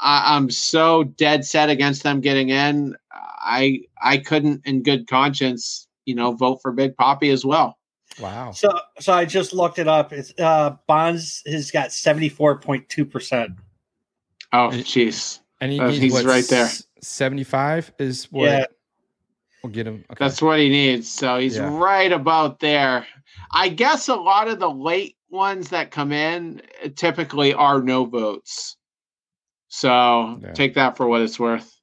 [0.00, 2.94] I, I'm so dead set against them getting in.
[3.12, 7.78] I I couldn't, in good conscience, you know, vote for Big Papi as well.
[8.20, 8.52] Wow.
[8.52, 10.12] So so I just looked it up.
[10.12, 13.56] It's uh Bonds has got 74.2%.
[14.52, 15.40] Oh, jeez.
[15.60, 16.68] And he uh, he's what, right there.
[17.02, 18.64] 75 is what yeah.
[19.62, 20.04] we'll get him.
[20.10, 20.24] Okay.
[20.24, 21.08] That's what he needs.
[21.08, 21.76] So he's yeah.
[21.76, 23.06] right about there.
[23.52, 26.62] I guess a lot of the late ones that come in
[26.94, 28.76] typically are no votes.
[29.68, 30.52] So yeah.
[30.52, 31.75] take that for what it's worth.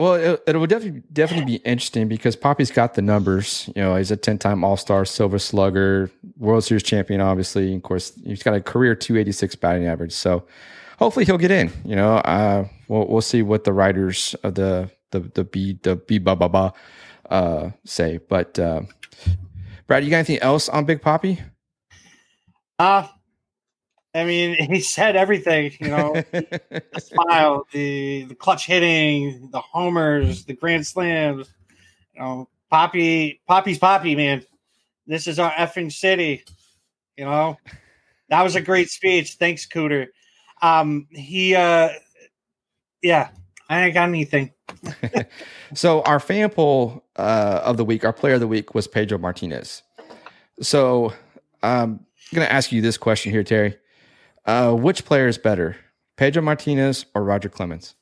[0.00, 3.68] Well, it, it would definitely definitely be interesting because Papi's got the numbers.
[3.76, 7.20] You know, he's a ten time All Star, Silver Slugger, World Series champion.
[7.20, 10.12] Obviously, of course, he's got a career two eighty six batting average.
[10.12, 10.46] So,
[10.98, 11.70] hopefully, he'll get in.
[11.84, 15.96] You know, uh, we'll we'll see what the writers of the the the B the
[15.96, 16.72] B ba ba ba
[17.28, 18.20] uh, say.
[18.26, 18.80] But uh,
[19.86, 21.40] Brad, you got anything else on Big Poppy?
[22.78, 23.06] Uh
[24.14, 30.44] I mean, he said everything, you know, the smile, the the clutch hitting, the homers,
[30.44, 31.52] the grand slams.
[32.14, 34.44] You know, Papi, Papi's Papi, man.
[35.06, 36.44] This is our effing city.
[37.16, 37.58] You know,
[38.28, 39.34] that was a great speech.
[39.34, 40.08] Thanks, Cooter.
[40.62, 41.88] Um, he, uh,
[43.02, 43.30] yeah,
[43.68, 44.52] I ain't got anything.
[45.74, 49.18] so our fan poll uh, of the week, our player of the week was Pedro
[49.18, 49.82] Martinez.
[50.60, 51.12] So
[51.62, 53.76] um, I'm going to ask you this question here, Terry.
[54.46, 55.76] Uh, which player is better,
[56.16, 57.94] Pedro Martinez or Roger Clemens?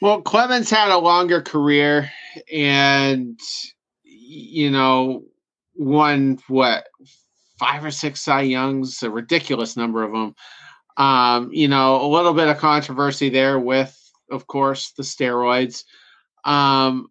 [0.00, 2.10] Well, Clemens had a longer career
[2.52, 3.38] and,
[4.02, 5.24] you know,
[5.74, 6.86] won what,
[7.58, 10.34] five or six Cy Youngs, a ridiculous number of them.
[10.96, 13.96] Um, you know, a little bit of controversy there with,
[14.30, 15.84] of course, the steroids.
[16.44, 17.08] Um,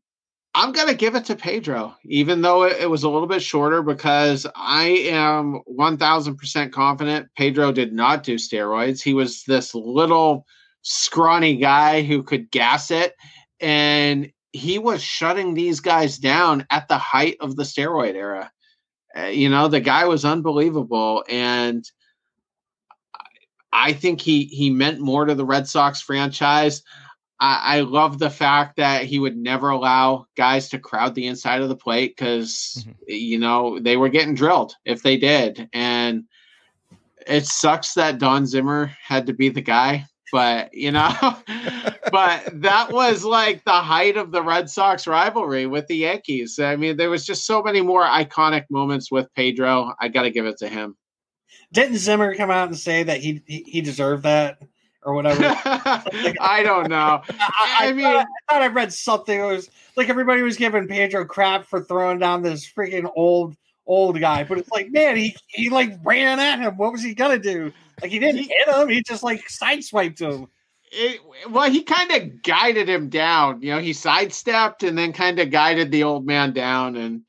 [0.55, 3.83] I'm going to give it to Pedro, even though it, was a little bit shorter,
[3.83, 9.01] because I am 1000% confident Pedro did not do steroids.
[9.01, 10.47] He was this little
[10.81, 13.15] scrawny guy who could gas it.
[13.59, 18.51] And he was shutting these guys down at the height of the steroid era.
[19.15, 21.23] Uh, you know, the guy was unbelievable.
[21.29, 21.85] And
[23.71, 26.81] I think he he meant more to the Red Sox franchise.
[27.39, 31.61] I, I love the fact that he would never allow guys to crowd the inside
[31.61, 32.91] of the plate because mm-hmm.
[33.07, 36.25] you know they were getting drilled if they did, and
[37.25, 40.05] it sucks that Don Zimmer had to be the guy.
[40.31, 41.11] But you know,
[42.11, 46.59] but that was like the height of the Red Sox rivalry with the Yankees.
[46.59, 49.93] I mean, there was just so many more iconic moments with Pedro.
[49.99, 50.97] I got to give it to him.
[51.71, 54.59] Didn't Zimmer come out and say that he he deserved that?
[55.03, 55.43] Or whatever.
[56.41, 57.21] I don't know.
[57.29, 59.39] I, I, I mean, thought, I thought I read something.
[59.39, 64.19] It was like everybody was giving Pedro crap for throwing down this freaking old old
[64.19, 66.77] guy, but it's like, man, he he like ran at him.
[66.77, 67.73] What was he gonna do?
[68.01, 68.87] Like he didn't hit him.
[68.87, 70.47] He just like sideswiped him.
[70.91, 71.19] It,
[71.49, 73.61] well, he kind of guided him down.
[73.61, 77.21] You know, he sidestepped and then kind of guided the old man down, and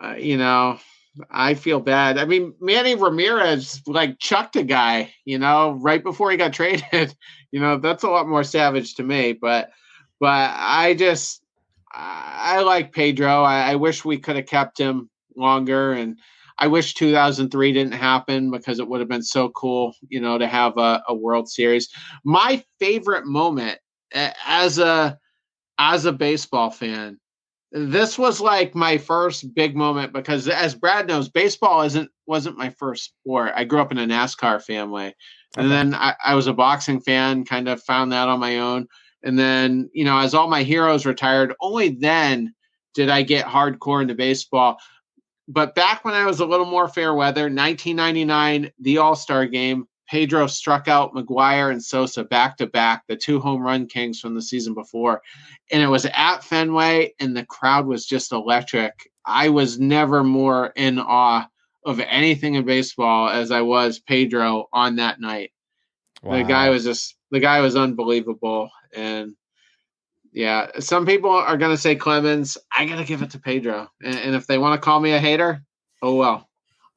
[0.00, 0.78] uh, you know,
[1.30, 2.18] I feel bad.
[2.18, 7.14] I mean, Manny Ramirez like chucked a guy, you know, right before he got traded.
[7.50, 9.32] you know, that's a lot more savage to me.
[9.32, 9.70] But,
[10.20, 11.42] but I just,
[11.92, 13.42] I like Pedro.
[13.42, 16.18] I, I wish we could have kept him longer, and
[16.58, 20.46] I wish 2003 didn't happen because it would have been so cool, you know, to
[20.46, 21.88] have a, a World Series.
[22.24, 23.78] My favorite moment
[24.12, 25.18] as a
[25.78, 27.18] as a baseball fan
[27.76, 32.70] this was like my first big moment because as brad knows baseball isn't wasn't my
[32.70, 33.52] first sport.
[33.54, 35.14] I grew up in a nascar family.
[35.58, 38.88] And then I, I, was a boxing fan kind of found that on my own.
[39.22, 42.54] And then you know as all my heroes retired only then
[42.94, 44.78] did i get hardcore into baseball.
[45.46, 50.46] But back when i was a little more fair weather 1999 the all-star game Pedro
[50.46, 54.42] struck out McGwire and Sosa back to back, the two home run kings from the
[54.42, 55.22] season before.
[55.72, 59.10] And it was at Fenway, and the crowd was just electric.
[59.24, 61.48] I was never more in awe
[61.84, 65.52] of anything in baseball as I was Pedro on that night.
[66.22, 66.38] Wow.
[66.38, 68.70] The guy was just the guy was unbelievable.
[68.94, 69.34] And
[70.32, 72.58] yeah, some people are gonna say Clemens.
[72.76, 73.88] I gotta give it to Pedro.
[74.02, 75.62] And, and if they want to call me a hater,
[76.02, 76.48] oh well.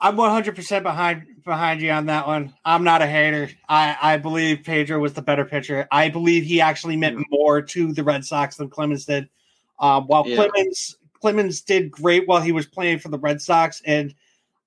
[0.01, 2.53] I'm 100% behind behind you on that one.
[2.63, 3.49] I'm not a hater.
[3.67, 5.87] I, I believe Pedro was the better pitcher.
[5.91, 9.27] I believe he actually meant more to the Red Sox than Clemens did.
[9.79, 10.35] Um, while yeah.
[10.35, 14.13] Clemens Clemens did great while he was playing for the Red Sox, and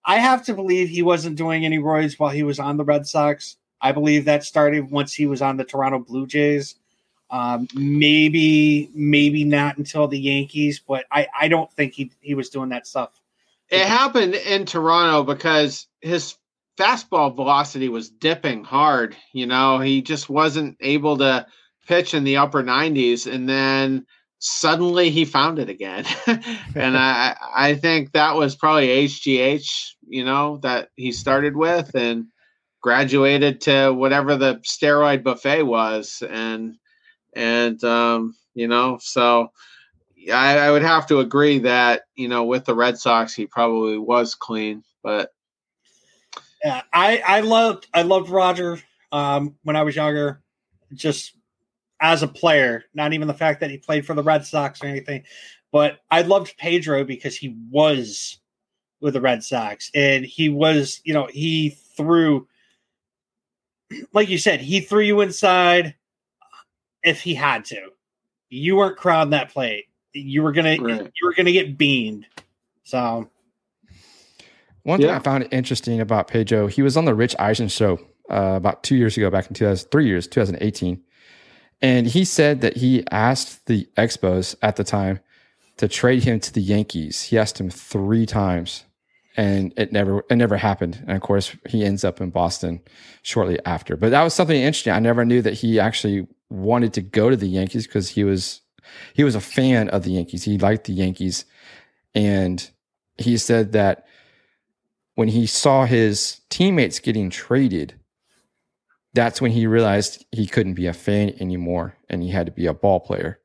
[0.05, 3.07] I have to believe he wasn't doing any roids while he was on the Red
[3.07, 3.57] Sox.
[3.80, 6.76] I believe that started once he was on the Toronto Blue Jays.
[7.30, 12.51] Um, maybe, maybe not until the Yankees, but I, I don't think he, he was
[12.51, 13.22] doing that stuff
[13.73, 16.37] it happened in Toronto because his
[16.79, 19.16] fastball velocity was dipping hard.
[19.33, 21.47] You know, he just wasn't able to
[21.89, 23.27] pitch in the upper 90s.
[23.33, 24.05] And then
[24.41, 26.05] suddenly he found it again.
[26.27, 29.66] and I, I think that was probably HGH,
[30.07, 32.27] you know, that he started with and
[32.83, 36.23] graduated to whatever the steroid buffet was.
[36.29, 36.75] And,
[37.35, 39.49] and, um, you know, so
[40.31, 43.99] I, I would have to agree that you know with the Red Sox he probably
[43.99, 45.31] was clean, but
[46.64, 50.43] yeah, I I loved I loved Roger um, when I was younger,
[50.95, 51.37] just
[52.01, 52.85] as a player.
[52.95, 55.25] Not even the fact that he played for the Red Sox or anything,
[55.73, 58.39] but I loved Pedro because he was
[59.01, 62.47] with the Red Sox and he was you know he threw
[64.12, 65.95] like you said he threw you inside
[67.03, 67.91] if he had to.
[68.49, 71.11] You weren't crowding that plate you were gonna right.
[71.21, 72.27] you were gonna get beamed.
[72.85, 73.29] So
[74.83, 77.99] one thing I found interesting about Pedro, he was on the Rich Eisen show
[78.31, 81.01] uh, about two years ago, back in 2000, three years, 2018.
[81.81, 85.21] And he said that he asked the Expos at the time
[85.77, 87.23] to trade him to the Yankees.
[87.25, 88.85] He asked him three times
[89.37, 91.03] and it never it never happened.
[91.07, 92.81] And of course, he ends up in Boston
[93.23, 93.97] shortly after.
[93.97, 94.93] But that was something interesting.
[94.93, 98.62] I never knew that he actually wanted to go to the Yankees because he was
[99.14, 100.45] he was a fan of the Yankees.
[100.45, 101.45] He liked the Yankees.
[102.14, 102.68] And
[103.18, 104.07] he said that
[105.14, 107.95] when he saw his teammates getting traded,
[109.14, 112.66] that's when he realized he couldn't be a fan anymore and he had to be
[112.66, 113.39] a ball player.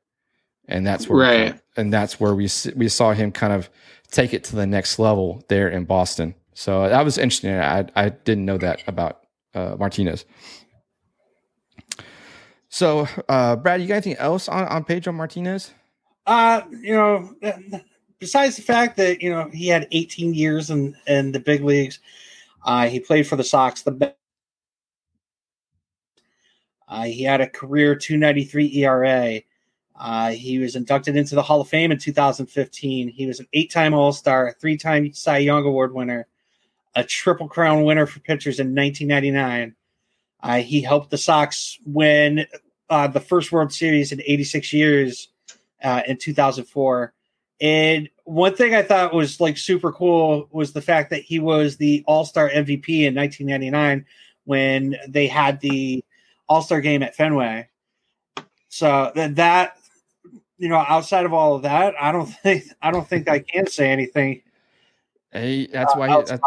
[0.66, 1.50] And that's where right.
[1.50, 3.70] Kind and that's where we we saw him kind of
[4.10, 6.34] take it to the next level there in Boston.
[6.54, 7.56] So that was interesting.
[7.56, 9.20] I I didn't know that about
[9.54, 10.24] uh, Martinez.
[12.68, 15.72] So, uh, Brad, you got anything else on, on Pedro Martinez?
[16.26, 17.34] Uh, you know,
[18.18, 22.00] besides the fact that, you know, he had 18 years in, in the big leagues,
[22.64, 23.82] uh, he played for the Sox.
[23.82, 24.14] The
[26.88, 29.40] uh, he had a career 293 ERA.
[29.98, 33.08] Uh, he was inducted into the Hall of Fame in 2015.
[33.08, 36.26] He was an eight time All Star, three time Cy Young Award winner,
[36.94, 39.74] a Triple Crown winner for pitchers in 1999.
[40.42, 42.46] Uh, he helped the Sox win
[42.90, 45.28] uh, the first World Series in 86 years
[45.82, 47.12] uh, in 2004.
[47.60, 51.76] And one thing I thought was like super cool was the fact that he was
[51.76, 54.06] the All Star MVP in 1999
[54.44, 56.04] when they had the
[56.48, 57.68] All Star game at Fenway.
[58.68, 59.76] So that, that
[60.58, 63.66] you know, outside of all of that, I don't think I don't think I can
[63.66, 64.42] say anything.
[65.32, 66.42] Hey, that's why he, that's,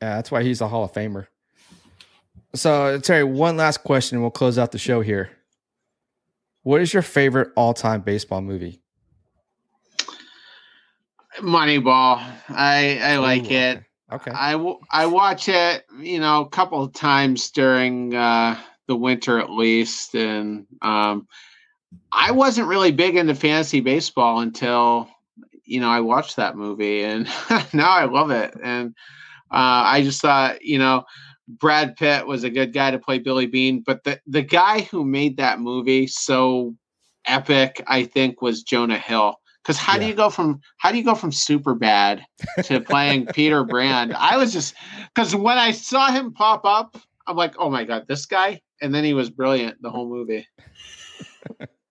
[0.00, 1.26] that's why he's a Hall of Famer.
[2.54, 4.20] So, Terry, one last question.
[4.20, 5.30] We'll close out the show here.
[6.62, 8.80] What is your favorite all-time baseball movie?
[11.40, 12.22] Moneyball.
[12.48, 13.84] I I like Ooh, it.
[14.12, 14.30] Okay.
[14.30, 19.50] I, I watch it, you know, a couple of times during uh, the winter at
[19.50, 21.26] least, and um,
[22.12, 25.08] I wasn't really big into fantasy baseball until
[25.64, 27.26] you know, I watched that movie and
[27.72, 28.54] now I love it.
[28.62, 28.94] And
[29.50, 31.04] uh, I just thought, you know,
[31.48, 35.04] Brad Pitt was a good guy to play Billy Beane, but the the guy who
[35.04, 36.74] made that movie so
[37.26, 39.36] epic, I think, was Jonah Hill.
[39.62, 40.00] Because how yeah.
[40.00, 42.22] do you go from how do you go from Superbad
[42.64, 44.12] to playing Peter Brand?
[44.14, 44.74] I was just
[45.14, 48.94] because when I saw him pop up, I'm like, oh my god, this guy, and
[48.94, 50.46] then he was brilliant the whole movie.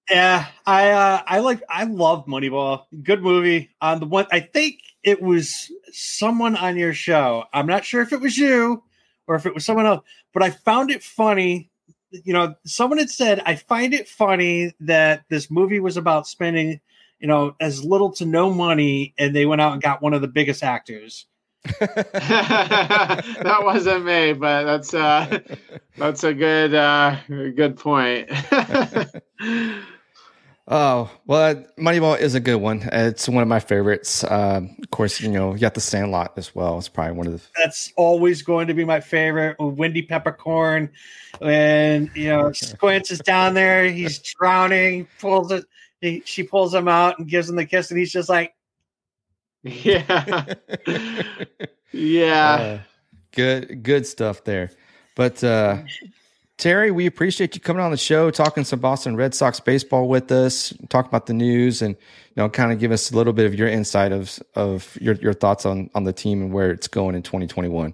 [0.10, 2.84] Yeah, I uh, I like I love Moneyball.
[3.04, 3.72] Good movie.
[3.82, 7.45] On um, the one I think it was someone on your show.
[7.54, 8.84] I'm not sure if it was you
[9.28, 10.03] or if it was someone else,
[10.34, 11.69] but I found it funny.
[12.11, 16.80] You know, someone had said, I find it funny that this movie was about spending,
[17.19, 20.21] you know, as little to no money, and they went out and got one of
[20.21, 21.26] the biggest actors.
[21.80, 25.39] that wasn't me, but that's uh
[25.97, 28.30] that's a good uh good point.
[30.68, 32.88] Oh well, Moneyball is a good one.
[32.93, 34.24] It's one of my favorites.
[34.24, 36.78] Uh, of course, you know you got the Sandlot as well.
[36.78, 37.41] It's probably one of the.
[37.61, 39.57] That's always going to be my favorite.
[39.59, 40.89] Wendy Peppercorn,
[41.39, 45.05] when you know Squints is down there, he's drowning.
[45.20, 45.66] Pulls it.
[45.99, 48.53] He, she pulls him out and gives him the kiss, and he's just like,
[49.64, 50.45] "Yeah,
[51.91, 52.80] yeah." Uh,
[53.34, 54.72] good, good stuff there.
[55.16, 55.82] But uh,
[56.64, 60.32] Terry, we appreciate you coming on the show, talking some Boston Red Sox baseball with
[60.32, 63.45] us, talk about the news, and you know, kind of give us a little bit
[63.45, 66.88] of your insight of of your your thoughts on on the team and where it's
[66.88, 67.93] going in 2021.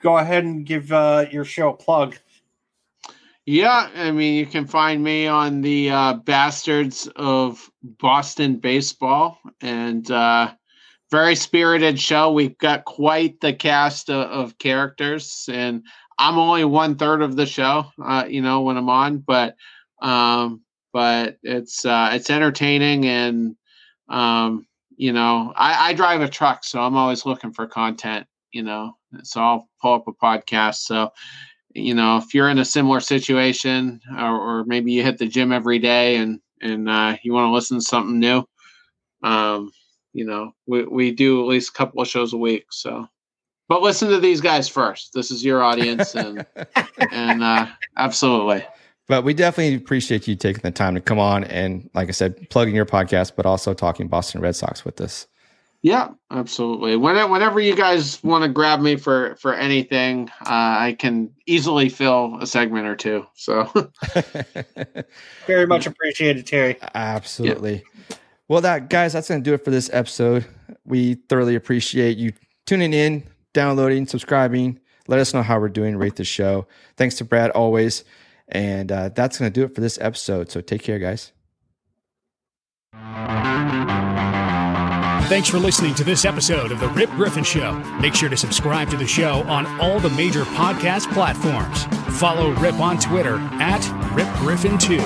[0.00, 2.16] Go ahead and give uh, your show a plug.
[3.46, 10.08] Yeah, I mean, you can find me on the uh, Bastards of Boston Baseball, and
[10.08, 10.52] uh,
[11.10, 12.30] very spirited show.
[12.30, 15.82] We've got quite the cast of, of characters, and
[16.18, 19.56] I'm only one third of the show, uh, you know, when I'm on, but
[20.00, 20.62] um,
[20.92, 23.56] but it's uh, it's entertaining and
[24.08, 28.62] um, you know, I, I drive a truck, so I'm always looking for content, you
[28.62, 28.96] know.
[29.22, 30.76] So I'll pull up a podcast.
[30.76, 31.10] So,
[31.74, 35.52] you know, if you're in a similar situation, or, or maybe you hit the gym
[35.52, 38.44] every day and and uh, you want to listen to something new,
[39.22, 39.72] um,
[40.12, 42.66] you know, we we do at least a couple of shows a week.
[42.70, 43.06] So
[43.68, 45.12] but listen to these guys first.
[45.14, 46.46] This is your audience, and
[47.10, 48.64] and uh, absolutely.
[49.06, 52.48] But we definitely appreciate you taking the time to come on and, like I said,
[52.48, 55.26] plugging your podcast, but also talking Boston Red Sox with us.
[55.82, 56.96] Yeah, absolutely.
[56.96, 61.90] Whenever, whenever you guys want to grab me for for anything, uh, I can easily
[61.90, 63.26] fill a segment or two.
[63.34, 63.64] So,
[65.46, 66.78] very much appreciated, Terry.
[66.94, 67.84] Absolutely.
[68.08, 68.16] Yeah.
[68.48, 70.46] Well, that guys, that's going to do it for this episode.
[70.86, 72.32] We thoroughly appreciate you
[72.64, 73.22] tuning in,
[73.54, 74.78] downloading, subscribing.
[75.08, 75.96] Let us know how we're doing.
[75.96, 76.66] Rate the show.
[76.96, 78.04] Thanks to Brad always.
[78.48, 80.50] And uh, that's going to do it for this episode.
[80.50, 81.32] So take care, guys.
[85.28, 87.72] Thanks for listening to this episode of The Rip Griffin Show.
[87.98, 91.84] Make sure to subscribe to the show on all the major podcast platforms.
[92.18, 93.82] Follow Rip on Twitter at
[94.14, 95.02] Rip Griffin 2